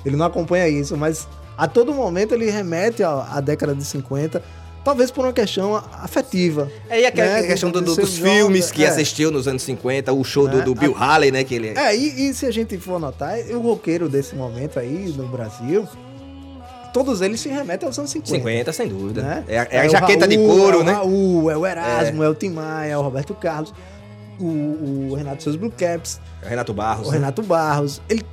[0.05, 1.27] Ele não acompanha isso, mas
[1.57, 4.43] a todo momento ele remete à, à década de 50,
[4.85, 6.71] talvez por uma questão afetiva.
[6.91, 7.47] É, e aquela né?
[7.47, 8.89] questão do- De do- dos filmes que é.
[8.89, 10.65] assistiu nos anos 50, o show do, Né?
[10.65, 11.43] do Bill Haley, né?
[11.45, 15.13] Que ele É, e, e se a gente for notar, o roqueiro desse momento aí
[15.17, 15.87] no Brasil,
[16.93, 18.37] todos eles se remetem aos anos 50.
[18.39, 19.23] 50, sem dúvida.
[19.23, 19.45] né?
[19.49, 20.93] É, a- é a o jaqueta de Raul, couro, é o né?
[20.93, 23.73] Raul, é o Erasmo, é, o Tim Maia, é o Roberto Carlos,
[24.39, 24.45] o,
[25.11, 27.09] o Renato Seus Blue Caps, Renato Barros.
[27.09, 27.17] o né?
[27.19, 28.25] Renato Barros, ele-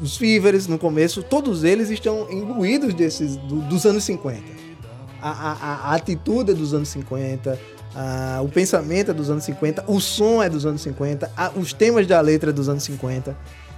[0.00, 4.42] os Fíveres no começo, todos eles estão imbuídos desses, do- dos anos 50.
[5.20, 7.58] A, a- a- a atitude é dos anos 50,
[7.94, 11.72] a- o pensamento é dos anos 50, o som é dos anos 50, a- os
[11.72, 13.36] temas da letra é dos anos 50.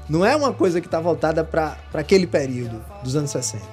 [0.09, 3.65] Não é uma coisa que está voltada para aquele período dos anos 60.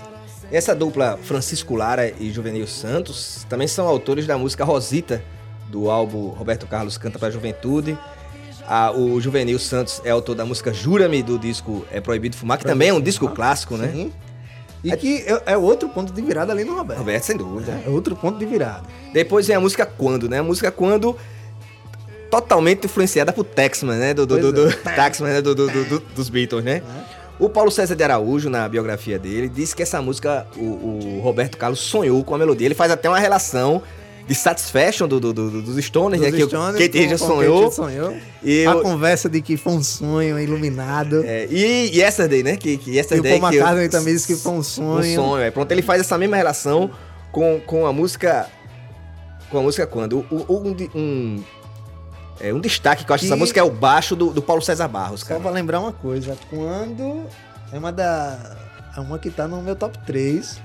[0.51, 5.21] Essa dupla Francisco Lara e Juvenil Santos também são autores da música Rosita,
[5.69, 7.97] do álbum Roberto Carlos Canta pra Juventude.
[8.65, 12.65] Ah, o Juvenil Santos é autor da música Jura-me, do disco É Proibido Fumar, que
[12.65, 13.89] também é um disco clássico, né?
[13.91, 14.13] Sim.
[14.83, 16.99] E que é, é outro ponto de virada ali no Roberto.
[16.99, 17.81] Roberto, sem dúvida.
[17.85, 18.83] É outro ponto de virada.
[19.13, 20.39] Depois vem a música Quando, né?
[20.39, 21.15] A música Quando
[22.29, 24.13] totalmente influenciada por Taxman, né?
[24.13, 24.69] Do, do, Pois do, é.
[24.69, 25.41] do- Taxman, né?
[25.41, 26.81] Do, do- do- do- dos Beatles, né?
[27.39, 31.55] O Paulo César de Araújo, na biografia dele, disse que essa música, o, o Roberto
[31.57, 32.65] Carlos sonhou com a melodia.
[32.67, 33.81] Ele faz até uma relação
[34.27, 36.29] de Satisfaction do, do- do- dos Stones, né?
[36.29, 38.15] Dos Que o Kate sonhou.
[38.43, 41.23] E, a o- conversa de que foi um sonho iluminado.
[41.25, 42.57] é, e, Yesterday, né?
[42.57, 44.99] Que, que e o Yesterday Paul que eu- McCartney também disse que foi um sonho.
[44.99, 45.49] Um sonho, é.
[45.51, 46.91] Pronto, ele faz essa mesma relação
[47.31, 48.47] com, com a música.
[49.49, 50.25] Com a música quando?
[50.29, 51.43] O- o- um, um,
[52.41, 54.61] é, um destaque que eu acho Que- dessa música é o baixo do, do Paulo
[54.61, 55.39] César Barros, Só cara.
[55.39, 57.23] pra lembrar uma coisa, quando
[57.71, 58.57] é uma da
[58.95, 60.59] é uma que tá no meu top 3.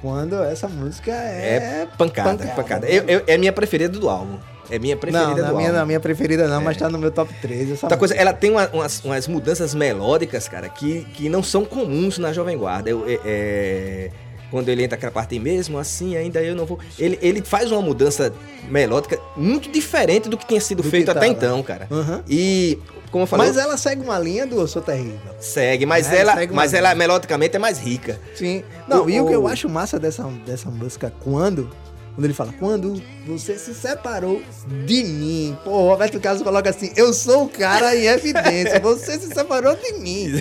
[0.00, 2.86] Quando essa música é, É pancada, pancada.
[2.88, 4.38] Eu- eu- é a minha preferida do álbum.
[4.70, 5.58] É minha preferida não, do na álbum.
[5.58, 8.32] minha, na minha preferida não, mas tá no meu top 3 essa Outra coisa, ela
[8.32, 12.88] tem uma- umas, umas mudanças melódicas, cara, que, que não são comuns na Jovem Guarda.
[12.88, 14.10] Eu- é- é,
[14.50, 16.78] quando ele entra aquela parte mesmo, assim, ainda eu não vou.
[16.98, 18.32] Ele, ele faz uma mudança
[18.68, 21.86] melódica muito diferente do que tinha sido Do feito até então, cara.
[21.90, 22.22] Aham.
[22.28, 22.78] E,
[23.10, 25.18] como eu falei, Mas ela segue uma linha do Eu Sou Terrível.
[25.40, 26.78] segue, mas É, ela, segue mas linha.
[26.80, 28.18] ela melodicamente é mais rica.
[28.34, 28.62] Sim.
[28.88, 31.70] Não, O- e o que eu acho massa dessa, dessa música, quando.
[32.14, 34.42] Quando ele fala, quando você se separou
[34.84, 35.56] de mim.
[35.64, 39.74] Pô, o Roberto Carlos coloca assim, eu sou o cara em evidência, você se separou
[39.76, 40.32] de mim.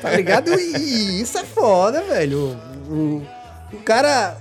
[0.00, 0.52] Tá ligado?
[0.58, 2.56] E isso é foda, velho.
[2.88, 3.26] O, o,
[3.74, 4.38] o cara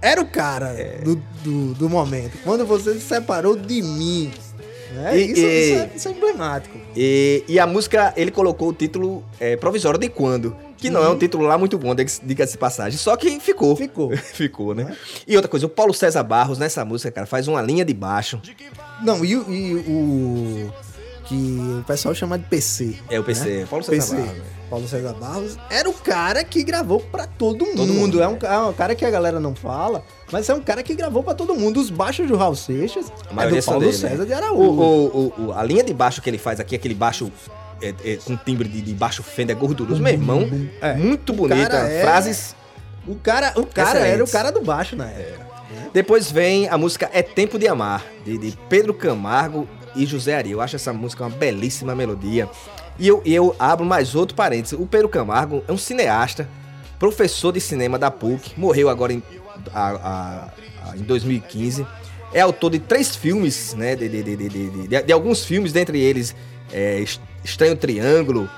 [0.00, 0.98] era o cara É.
[1.02, 2.38] do, do, do momento.
[2.44, 4.32] Quando você se separou de mim.
[4.92, 5.16] Né?
[5.18, 6.78] E- isso, e- isso é, isso é emblemático.
[6.96, 10.56] E, e a música, ele colocou o título é, provisório de quando.
[10.76, 12.98] Que não é um título lá muito bom, diga- diga-se de passagem.
[12.98, 13.70] Só que ficou.
[13.70, 13.76] Uhum.
[13.76, 14.10] Ficou.
[14.34, 14.94] ficou, né?
[15.26, 18.38] E outra coisa, o Paulo César Barros nessa música, cara, faz uma linha de baixo.
[19.02, 20.70] Não, e, e o.
[21.26, 21.34] Que
[21.80, 22.96] o pessoal chama de PC.
[23.08, 23.66] É o PC, né?
[23.68, 24.16] Paulo César PC.
[24.16, 24.42] Barros.
[24.70, 27.86] Paulo César Barros era o cara que gravou pra todo mundo.
[27.94, 30.02] mundo, é, um, é um cara que a galera não fala,
[30.32, 31.80] mas é um cara que gravou pra todo mundo.
[31.80, 33.06] Os baixos do Raul Seixas
[33.36, 34.08] A é do Paulo dele, né?
[34.10, 34.70] César de O, Araújo.
[34.70, 37.30] o- o- o- a linha de baixo que ele faz aqui, aquele baixo
[37.82, 40.48] é, é, com timbre de, de baixo Fender gorduroso, meu irmão,
[40.80, 40.94] É.
[40.94, 41.76] muito bonita.
[41.76, 42.54] é- Frases.
[43.06, 45.44] O cara, o cara era o cara do baixo na época.
[45.92, 50.50] Depois vem a música É Tempo de Amar, de, de Pedro Camargo e José Ari.
[50.52, 52.48] Eu acho essa música uma belíssima melodia.
[52.98, 54.78] E eu, eu abro mais outro parênteses.
[54.78, 56.48] O Pedro Camargo é um cineasta,
[56.98, 59.22] professor de cinema da PUC, morreu agora em,
[59.72, 61.86] a- a- a- em 2015.
[62.32, 63.94] É autor de três filmes, né?
[63.96, 66.34] De, de, de, de, de- alguns filmes, dentre eles
[66.72, 68.48] é, Es- Estranho Triângulo,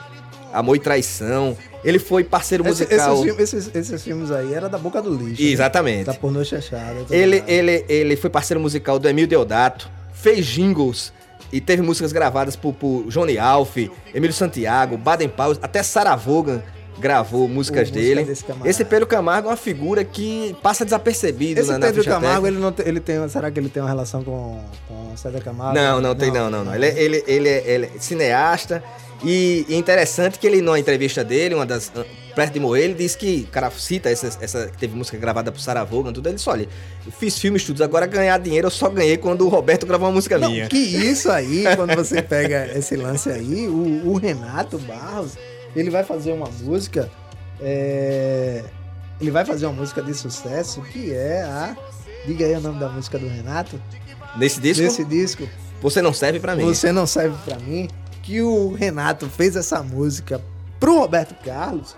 [0.53, 1.57] Amor e Traição.
[1.85, 3.13] Ele foi parceiro Esse- musical.
[3.15, 5.43] esses, filmes, esses, esses filmes aí era da boca do lixo.
[5.43, 6.05] Exatamente.
[6.07, 6.95] Da pornô chanchada.
[7.11, 11.13] Ele, ele, ele foi parceiro musical do Emil Deodato, fez jingles
[11.53, 13.77] E teve músicas gravadas por, por Johnny Alf,
[14.15, 16.61] Emílio Santiago, Baden Powell, até Sarah Vaughan
[16.99, 18.25] gravou músicas música dele.
[18.25, 18.71] desse camarada.
[18.71, 22.49] Esse Pedro Camargo é uma figura que passa desapercebido Esse na, na Pedro Camargo, técnica.
[22.49, 23.29] ele não tem, ele tem.
[23.29, 25.75] Será que ele tem uma relação com, com o César Camargo?
[25.79, 26.75] Não, não tem não, não, não.
[26.75, 28.83] Ele, é- ele, ele, é, ele é cineasta
[29.23, 31.93] e, e é interessante que ele, numa entrevista dele, uma das.
[32.37, 35.51] Perto de morrer, ele disse que, o cara cita essa, essa que teve música gravada
[35.51, 36.29] por Sarah Vaughan, tudo.
[36.29, 36.69] Ele disse: olha,
[37.07, 40.13] eu fiz filmes, estudos, agora ganhar dinheiro eu só ganhei quando o Roberto gravou uma
[40.15, 40.69] música Não, minha.
[40.69, 45.33] que isso aí, quando você pega esse lance aí, o, o Renato Barros,
[45.75, 47.11] ele vai fazer uma música.
[47.59, 48.63] é,
[49.19, 51.75] ele vai fazer uma música de sucesso que é a.
[52.27, 53.81] Diga aí o nome da música do Renato.
[54.37, 55.49] Nesse disco, Desse disco.
[55.81, 56.65] você não serve pra mim.
[56.65, 57.89] Você não serve pra mim.
[58.23, 60.43] Que o Renato fez essa música
[60.79, 61.97] pro Roberto Carlos,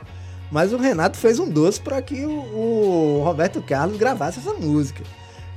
[0.50, 5.02] mas o Renato fez um doce para que o, o Roberto Carlos gravasse essa música.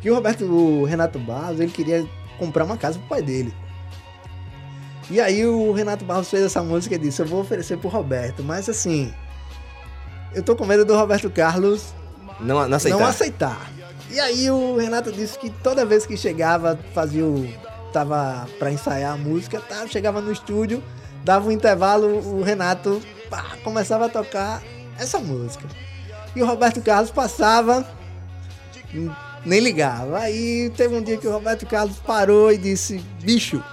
[0.01, 2.05] Que o Roberto, o Renato Barros, ele queria
[2.37, 3.53] comprar uma casa pro pai dele.
[5.09, 8.43] E aí o Renato Barros fez essa música e disse: Eu vou oferecer pro Roberto,
[8.43, 9.13] mas assim,
[10.33, 11.93] eu tô com medo do Roberto Carlos
[12.39, 12.99] Não, não aceitar.
[12.99, 13.71] não aceitar.
[14.09, 17.47] E aí o Renato disse que toda vez que chegava, fazia o.
[17.93, 20.83] tava pra ensaiar a música, tá, chegava no estúdio,
[21.23, 24.61] dava um intervalo, o Renato pá, começava a tocar
[25.01, 25.67] essa música.
[26.35, 27.85] E o Roberto Carlos passava,
[29.45, 30.19] nem ligava.
[30.19, 33.63] Aí teve um dia que o Roberto Carlos parou e disse: Bicho,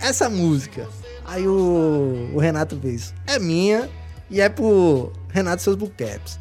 [0.00, 0.88] essa música.
[1.24, 3.90] Aí o, o Renato fez: É minha
[4.30, 6.40] e é pro Renato Seus Buquetes.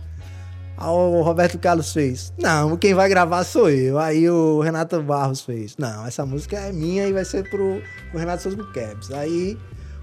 [0.78, 4.00] Aí o Roberto Carlos fez: Não, quem vai gravar sou eu.
[4.00, 8.20] Aí o Renato Barros fez: Não, essa música é minha e vai ser pro, pro
[8.20, 9.12] Renato Seus Buquetes.
[9.12, 9.58] Aí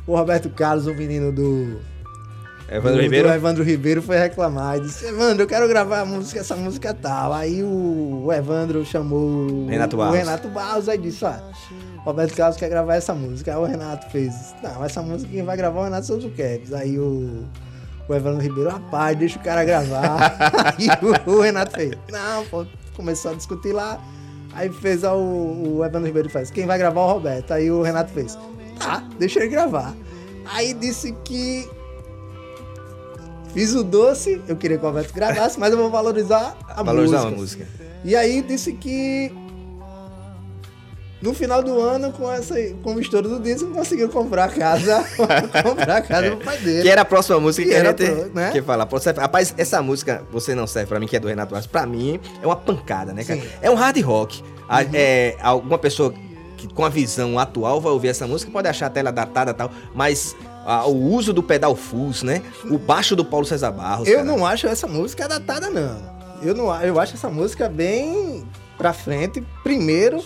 [0.06, 1.80] o Roberto Carlos, o menino do.
[2.70, 3.28] Evandro do- Ribeiro.
[3.28, 7.32] Evandro Ribeiro foi reclamar e disse: Evandro, eu quero gravar a música, essa música tal.
[7.32, 10.16] Aí o, o Evandro chamou o Renato o Barros.
[10.18, 11.42] Renato Barros aí disse: Ah,
[12.04, 13.52] Roberto Carlos quer gravar essa música.
[13.52, 16.74] Aí o Renato fez: Não, essa música quem vai gravar é o Renato Souza Kevs.
[16.74, 17.44] Aí o,
[18.06, 20.36] o Evandro Ribeiro, rapaz, deixa o cara gravar.
[20.76, 20.88] aí
[21.26, 23.98] o, o Renato fez: Não, pô, começou a discutir lá.
[24.52, 27.52] Aí fez ó, o, o Evandro Ribeiro faz: Quem vai gravar é o Roberto.
[27.52, 28.38] Aí o Renato fez:
[28.78, 29.94] Tá, deixa ele gravar.
[30.44, 31.66] Aí disse que
[33.54, 37.16] Fiz o doce, eu queria que o Roberto gravasse, mas eu vou valorizar a Valorizar
[37.18, 37.28] música.
[37.30, 37.66] uma música.
[38.04, 39.32] E aí disse que
[41.20, 45.04] no final do ano, com, essa, com o estouro do disco, conseguiu comprar a casa,
[45.64, 46.82] comprar a casa pro pai dele.
[46.82, 48.50] Que era a próxima música Que que, a era gente pro- né?
[48.52, 48.84] que falar.
[48.84, 51.84] Você- Rapaz, essa música, Você Não Serve Pra Mim, que é do Renato Barros, pra
[51.86, 53.40] mim é uma pancada, né, cara?
[53.40, 53.48] Sim.
[53.60, 54.44] É um hard rock.
[54.68, 56.14] A- é, alguma pessoa
[56.56, 59.54] que, com a visão atual vai ouvir essa música, pode achar até ela datada e
[59.54, 60.36] tal, mas
[60.66, 62.42] ah, o uso do pedal fuzz, né?
[62.70, 64.06] O baixo do Paulo César Barros.
[64.08, 64.26] Eu cara.
[64.26, 66.18] não acho essa música datada, não.
[66.42, 68.46] Eu não eu acho essa música bem
[68.76, 69.40] pra frente.
[69.62, 70.22] Primeiro,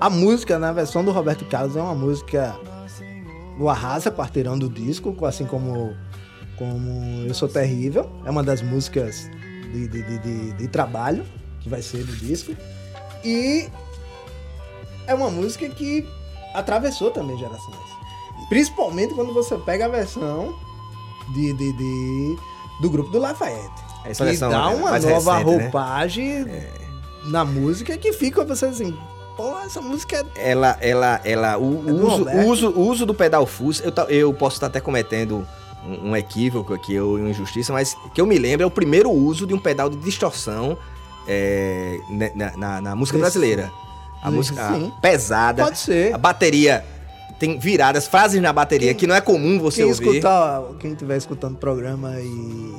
[0.00, 2.54] a música na versão do Roberto Carlos é uma música
[3.58, 5.94] do Arrasa, quarteirão do disco, assim como,
[6.56, 8.08] como Eu Sou Terrível.
[8.24, 9.28] É uma das músicas
[9.72, 11.24] de, de, de, de- de trabalho
[11.60, 12.54] que vai ser do disco.
[13.24, 13.68] E
[15.06, 16.06] é uma música que
[16.54, 17.87] atravessou também gerações.
[18.48, 20.54] Principalmente quando você pega a versão
[21.28, 22.38] de, de- de-
[22.80, 23.82] do grupo do Lafayette.
[24.04, 25.62] Essa que versão dá é uma nova recente, né?
[25.64, 26.46] roupagem
[27.24, 28.96] na música que fica você assim,
[29.36, 33.82] pô, essa música é Ela, ela, ela, o, É uso, uso, uso do pedal fuzz,
[33.84, 35.46] eu, eu posso estar até cometendo
[35.84, 39.10] um, um equívoco aqui, ou uma injustiça, mas que eu me lembro é o primeiro
[39.10, 40.78] uso de um pedal de distorção
[41.26, 41.98] é,
[42.34, 43.70] na, na- na música brasileira.
[44.22, 44.34] A Sim.
[44.36, 46.14] música pesada, Pode ser.
[46.14, 46.84] a bateria
[47.38, 50.08] tem viradas, frases na bateria que não é comum você quem ouvir.
[50.08, 52.74] escutar, quem estiver escutando o programa e,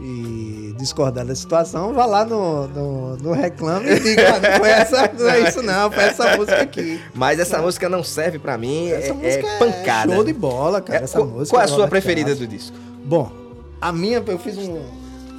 [0.00, 4.68] e discordar da situação, vá lá no, no, no reclame e diga, "Ah, não foi
[4.68, 7.00] essa, não é isso não, foi essa música aqui.
[7.14, 10.12] Mas essa música não serve pra mim, Essa é, música é pancada.
[10.14, 11.56] show de bola, cara, É, essa qual, música.
[11.56, 12.76] qual é a do sua preferida do disco?
[13.04, 13.32] Bom,
[13.80, 14.78] a minha, eu fiz um...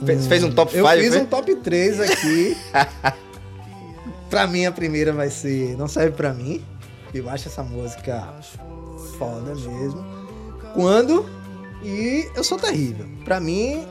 [0.05, 2.58] Fez, fez um top 5, Eu fiz um top 3 aqui.
[4.30, 6.62] pra mim, a primeira vai ser Não Serve Pra Mim.
[7.18, 8.34] Eu acho essa música
[9.18, 10.05] foda mesmo.
[10.74, 11.26] Quando
[11.84, 13.05] e Eu Sou Terrível.
[13.26, 13.86] Pra mim,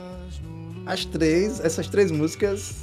[0.85, 2.75] as três, essas três músicas,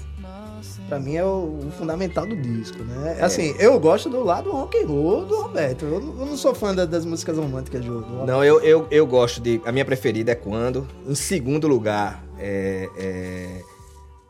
[0.89, 3.19] pra mim é o, o fundamental do disco, né?
[3.21, 5.85] Assim, eu gosto do lado rock and roll do Roberto.
[5.85, 8.27] Eu, não- eu não sou fã da- das músicas românticas do Roberto.
[8.27, 9.61] Não, eu, eu, eu gosto de.
[9.65, 10.87] A minha preferida é quando.
[11.07, 13.61] Em segundo lugar, é, é,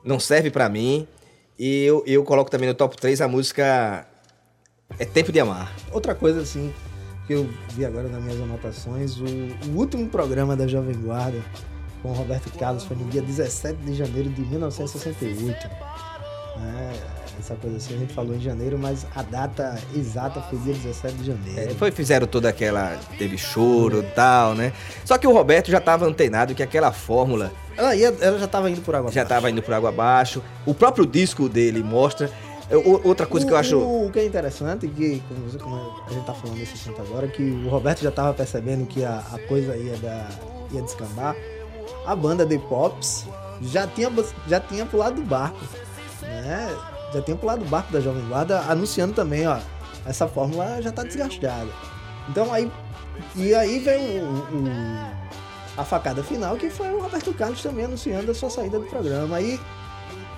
[0.04, 1.06] não serve pra mim.
[1.58, 4.06] E eu, eu coloco também no top 3 a música
[4.99, 5.72] É Tempo de Amar.
[5.90, 6.72] Outra coisa, assim,
[7.26, 11.40] que eu vi agora nas minhas anotações, o, o último programa da Jovem Guarda
[12.03, 15.68] com o Roberto Carlos foi no dia 17 de janeiro de 1968.
[16.59, 16.92] né?
[17.38, 21.14] essa coisa assim, a gente falou em janeiro, mas a data exata foi dia 17
[21.16, 21.72] de janeiro.
[21.72, 22.99] É, foi, fizeram toda aquela.
[23.18, 24.72] Teve choro e tal, né?
[25.05, 28.70] Só que o Roberto já tava antenado que aquela fórmula Ela, ia, ela já tava
[28.70, 29.34] indo por água já abaixo.
[29.34, 30.42] tava indo por água abaixo.
[30.64, 32.30] O próprio disco dele mostra.
[32.70, 33.76] É, o- Outra coisa que eu O- acho.
[33.78, 35.22] O, o que é interessante, que
[35.62, 39.04] como, a gente tá falando desse assunto agora, que o Roberto já tava percebendo que
[39.04, 40.30] a, a coisa ia, dar,
[40.72, 41.36] ia descambar.
[42.06, 43.26] A banda The Pops
[43.62, 44.10] já tinha,
[44.48, 45.58] já tinha pulado do barco,
[46.22, 46.74] né?
[47.12, 49.58] Já tinha pulado do barco da Jovem Guarda, anunciando também, ó,
[50.06, 51.68] essa fórmula já tá desgastada.
[52.28, 52.70] Então aí,
[53.36, 55.24] e aí vem o, o-
[55.76, 59.36] a facada final, que foi o Roberto Carlos também anunciando a sua saída do programa.
[59.36, 59.60] Aí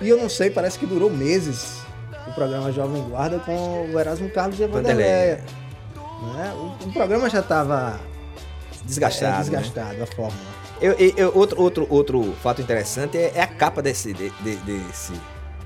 [0.01, 1.81] e eu não sei, parece que durou meses
[2.27, 5.43] o programa Jovem Guarda com o Erasmo Carlos e a Vanderleia.
[6.35, 6.53] Né?
[6.55, 7.99] O, o programa já estava
[8.83, 9.31] Desgastado.
[9.51, 9.57] né?
[9.59, 10.57] desgastado, a fórmula.
[10.79, 15.11] Eu- eu- outro, outro, outro fato interessante é, é a capa desse, de- de- desse,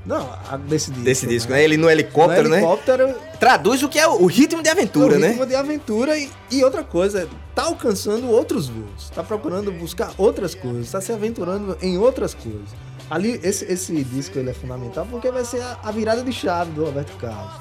[0.05, 0.27] Não,
[0.67, 1.03] desse disco.
[1.05, 1.63] desse disco, né?
[1.63, 2.57] Ele no helicóptero, no né?
[2.57, 5.27] helicóptero, Traduz o que é o, o ritmo de aventura, o né?
[5.29, 10.55] ritmo de aventura e, e outra coisa, tá alcançando outros voos, tá procurando buscar outras
[10.55, 12.69] coisas, tá se aventurando em outras coisas.
[13.11, 16.71] Ali, esse, esse disco ele é fundamental porque vai ser a, a virada de chave
[16.71, 17.53] do Roberto Carlos.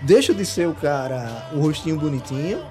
[0.00, 2.64] Deixa de ser o cara, o rostinho bonitinho,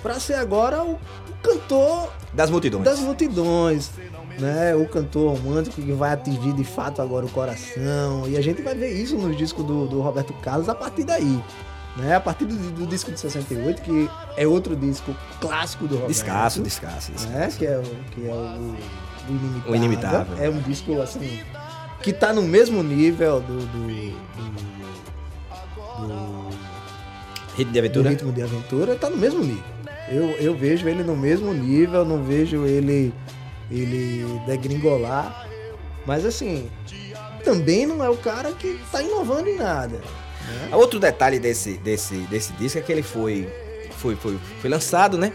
[0.00, 0.98] pra ser agora o, o
[1.42, 2.84] cantor Das multidões.
[2.84, 3.90] das multidões,
[4.38, 4.76] né?
[4.76, 8.28] O cantor romântico que vai atingir de fato agora o coração.
[8.28, 11.42] E a gente vai ver isso nos discos do, do Roberto Carlos a partir daí.
[11.96, 12.14] Né?
[12.14, 16.08] A partir do, do disco de 68, que é outro disco clássico do Roberto.
[16.08, 17.10] Descasso, descasso.
[17.10, 17.36] descasso.
[17.36, 17.52] Né?
[17.58, 17.82] Que é
[18.14, 18.76] que é o,
[19.28, 19.70] o Inimitável.
[19.72, 20.36] O Inimitável.
[20.44, 21.40] É um disco assim.
[22.02, 23.58] Que tá no mesmo nível do.
[23.58, 24.12] do, do-
[26.06, 26.52] do
[27.56, 28.10] Ritmo de do aventura.
[28.10, 29.62] ritmo de aventura tá no mesmo nível.
[30.08, 33.12] Eu, eu vejo ele no mesmo nível, não vejo ele
[33.70, 35.46] ele degringolar.
[36.06, 36.68] Mas assim,
[37.44, 39.98] também não é o cara que tá inovando em nada.
[39.98, 40.74] né?
[40.76, 43.48] Outro detalhe desse, desse, desse disco é que ele foi,
[43.98, 45.32] foi, foi, foi lançado, né?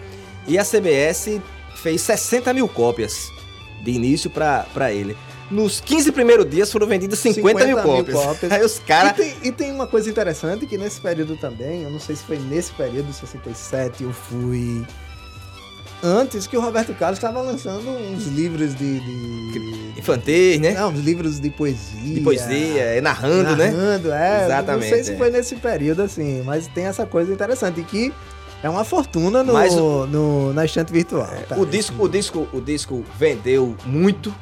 [0.47, 1.39] E a CBS
[1.77, 3.31] fez 60 mil cópias
[3.83, 5.15] de início pra, pra ele.
[5.49, 8.51] Nos 15 primeiros dias foram vendidas 50, mil, cópias.
[8.51, 9.13] Aí os E, caras.
[9.13, 12.37] tem, e tem uma coisa interessante que nesse período também, eu não sei se foi
[12.37, 14.85] nesse período, 67, eu fui.
[16.03, 18.99] Antes que o Roberto Carlos estava lançando uns livros de.
[18.99, 19.99] de...
[19.99, 20.73] Infantis, né?
[20.73, 22.13] Não, uns livros de poesia.
[22.13, 23.71] De poesia, é narrando, né?
[23.71, 24.45] Narrando, é.
[24.45, 25.17] Exatamente, Não sei se é.
[25.17, 28.13] foi nesse período assim, mas tem essa coisa interessante que
[28.63, 31.27] é uma fortuna no, Mas o- no- na estante virtual.
[31.47, 31.55] tá?
[31.57, 34.33] O disco, o disco, o disco vendeu muito,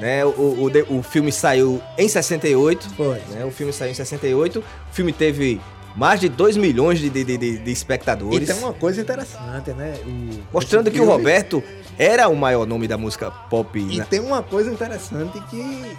[0.00, 0.24] né?
[0.24, 3.18] O, o, o filme saiu em 68, Foi.
[3.30, 3.44] né?
[3.44, 4.58] O filme saiu em 68.
[4.60, 5.60] O filme teve
[5.94, 8.48] mais de 2 milhões de, de, de, de- de E espectadores.
[8.48, 9.94] tem uma coisa interessante, né?
[10.06, 11.62] O- Mostrando que o Roberto
[11.98, 13.78] era o maior nome da música pop.
[13.78, 14.06] E né?
[14.08, 15.96] tem uma coisa interessante que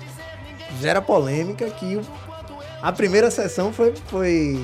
[0.81, 2.01] gera polêmica que
[2.81, 4.59] a primeira sessão foi, foi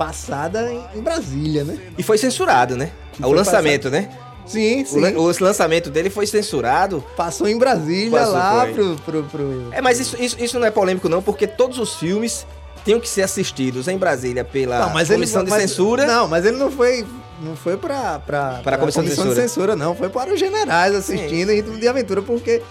[0.00, 1.78] passada em, Brasília, né?
[1.98, 2.90] E foi censurado, né?
[3.18, 4.08] E o lançamento, né?
[4.46, 4.98] Sim, sim.
[5.14, 7.04] o lançamento dele foi censurado.
[7.14, 10.70] Passou em Brasília Passou, lá pro, pro, pro- É, mas isso, isso, isso não é
[10.70, 12.46] polêmico não, porque todos os filmes
[12.82, 16.06] tinham que ser assistidos em Brasília pela Não, mas ele- Comissão de mas- Censura.
[16.06, 17.06] Não, mas ele não foi.
[17.42, 19.34] Não foi pra, pra, Para a Comissão de Censura.
[19.34, 19.94] censura, não.
[19.94, 22.62] Foi para os generais assistindo em ritmo de aventura, porque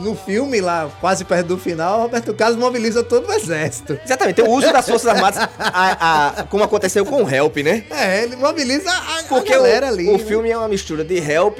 [0.00, 3.98] no filme lá, quase perto do final, Roberto Carlos mobiliza todo o exército.
[4.04, 7.84] Exatamente, tem o uso das Forças Armadas, a- a- como aconteceu com o Help, né?
[7.90, 10.08] É, ele mobiliza a, a Porque galera o, ali.
[10.10, 11.58] o filme é uma mistura de Help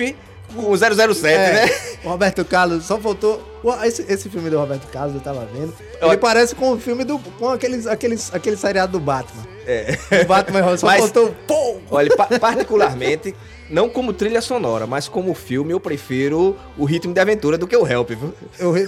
[0.54, 1.70] com o 007, É, né?
[2.04, 3.54] O Roberto Carlos só faltou.
[3.84, 5.74] Esse, esse filme do Roberto Carlos eu tava vendo.
[5.80, 7.18] Ele Olha- parece com o filme do.
[7.18, 9.44] com aqueles, aqueles, aquele seriado do Batman.
[9.66, 9.98] É.
[10.22, 11.34] O Batman só Mas- faltou.
[11.48, 11.78] Pô!
[11.90, 13.34] Olha, pa- particularmente,
[13.68, 17.76] não como trilha sonora, mas como filme, eu prefiro o ritmo de aventura do que
[17.76, 18.32] o Help, viu?
[18.58, 18.86] Eu, é,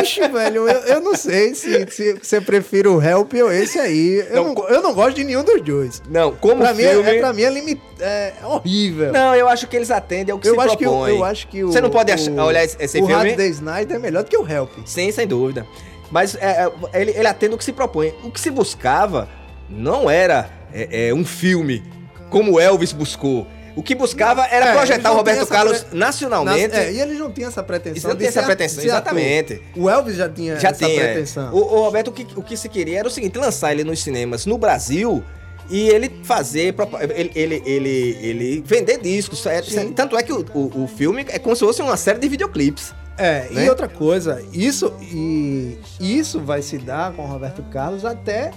[0.00, 4.24] bicho, velho, eu, eu não sei se, se você prefere o Help ou esse aí.
[4.30, 6.02] Eu Não, não, eu não gosto de nenhum dos dois.
[6.08, 7.10] Não, como Pra mim, filme...
[7.10, 9.12] é, pra mim é, limit, é horrível.
[9.12, 11.16] Não, eu acho que eles atendem ao que eu, se acho que, o- propõe.
[11.16, 11.72] eu acho que o.
[11.72, 13.12] Você não pode ach- o- olhar esse, esse o filme...
[13.28, 14.70] Hard Day Night é melhor do que o Help.
[14.86, 15.66] Sim, sem dúvida.
[16.10, 18.14] Mas é, é, ele, ele atende o que se propõe.
[18.22, 19.28] O que se buscava
[19.68, 21.82] não era é, é, um filme
[22.30, 23.46] como Elvis buscou.
[23.74, 26.74] O que buscava era É, projetar o Roberto Carlos pre- nacionalmente.
[26.76, 27.92] É, e eles não tinham essa pretensão.
[27.92, 28.90] Eles não tinham essa pretensão, ator.
[28.90, 29.62] exatamente.
[29.74, 31.00] O Elvis já tinha Já essa tinha.
[31.00, 31.12] é.
[31.12, 31.52] pretensão.
[31.54, 34.00] O, o Roberto, o que, o que se queria era o seguinte: lançar ele nos
[34.02, 35.24] cinemas no Brasil
[35.70, 36.74] e ele fazer.
[37.14, 39.44] Ele, ele, ele, ele vender discos.
[39.46, 39.62] É,
[39.96, 42.92] tanto é que o, o, o filme é como se fosse uma série de videoclipes.
[43.16, 43.66] É, né?
[43.66, 48.50] e outra coisa, isso, e, isso vai se dar com o Roberto Carlos até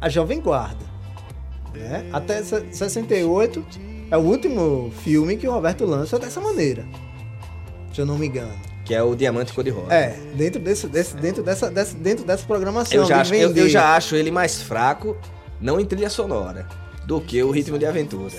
[0.00, 0.84] a Jovem Guarda.
[1.76, 2.04] Né?
[2.12, 3.64] Até se- 68
[4.10, 6.84] é o último filme que o Roberto lança dessa maneira.
[7.92, 8.52] Se eu não me engano.
[8.84, 9.92] que é o Diamante Cor-de-Rosa.
[9.92, 12.96] É, dentro, desse, desse, dentro, dessa, dentro dessa programação.
[13.00, 15.16] Eu já, acho, eu, eu já acho ele mais fraco,
[15.60, 16.68] não em trilha sonora,
[17.04, 18.32] do que o Ritmo de Aventura.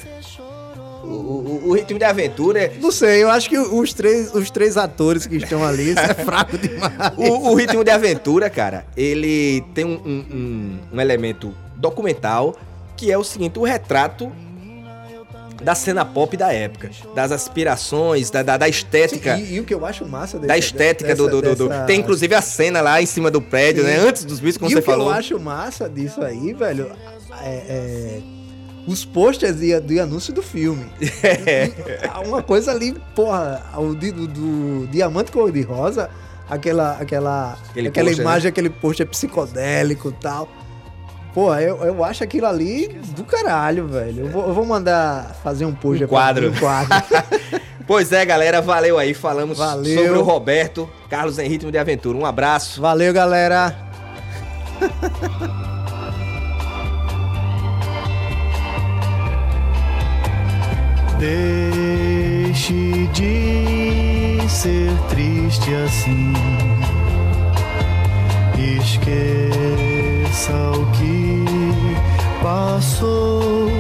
[1.04, 2.74] O, o- o Ritmo de Aventura é.
[2.82, 6.14] Não sei, eu acho que os três, os três atores que estão ali, isso é
[6.14, 6.94] fraco demais.
[7.18, 12.56] O, o Ritmo de Aventura, cara, ele tem um- um- um elemento documental
[12.98, 14.30] que é o seguinte: o retrato
[15.64, 19.38] da cena pop da época, das aspirações, da, da, da estética.
[19.39, 21.86] E, e o que eu acho massa desse, da estética do, do, do- do- dessa-
[21.86, 23.89] Tem inclusive a cena lá em cima do prédio, Sim.
[23.89, 23.98] né?
[23.98, 25.08] Antes dos bichos, como e você o que falou.
[25.08, 26.91] eu acho massa disso aí, velho,
[27.41, 28.22] é, é
[28.86, 30.86] os posters de, de anúncio do filme.
[32.26, 36.10] Uma coisa ali, porra, o do, do Diamante Cor-de-Rosa,
[36.50, 40.48] aquela, aquela, Aquele aquela pôster, imagem, aquele pôster psicodélico e tal.
[41.38, 44.26] Porra, eu, eu acho aquilo ali do caralho, velho.
[44.26, 46.50] Eu vou, eu vou mandar fazer um pôster Um quadro.
[46.50, 46.98] um quadro.
[47.86, 49.14] Pois é, galera, valeu aí.
[49.14, 50.04] Falamos Valeu.
[50.04, 52.18] sobre o Roberto Carlos em Ritmo de Aventura.
[52.18, 52.82] Um abraço.
[52.82, 53.74] Valeu, galera.
[61.20, 66.34] Deixe de ser triste assim.
[70.38, 71.44] Esqueça o que
[72.44, 73.72] passou.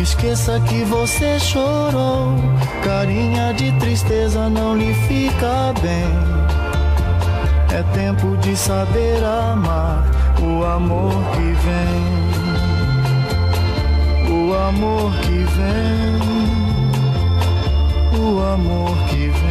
[0.00, 2.36] Esqueça que você chorou.
[2.82, 6.08] Carinha de tristeza não lhe fica bem.
[7.78, 10.06] É tempo de saber amar
[10.40, 12.26] o amor que vem
[14.28, 16.20] o amor que vem,
[18.18, 19.45] o amor que vem.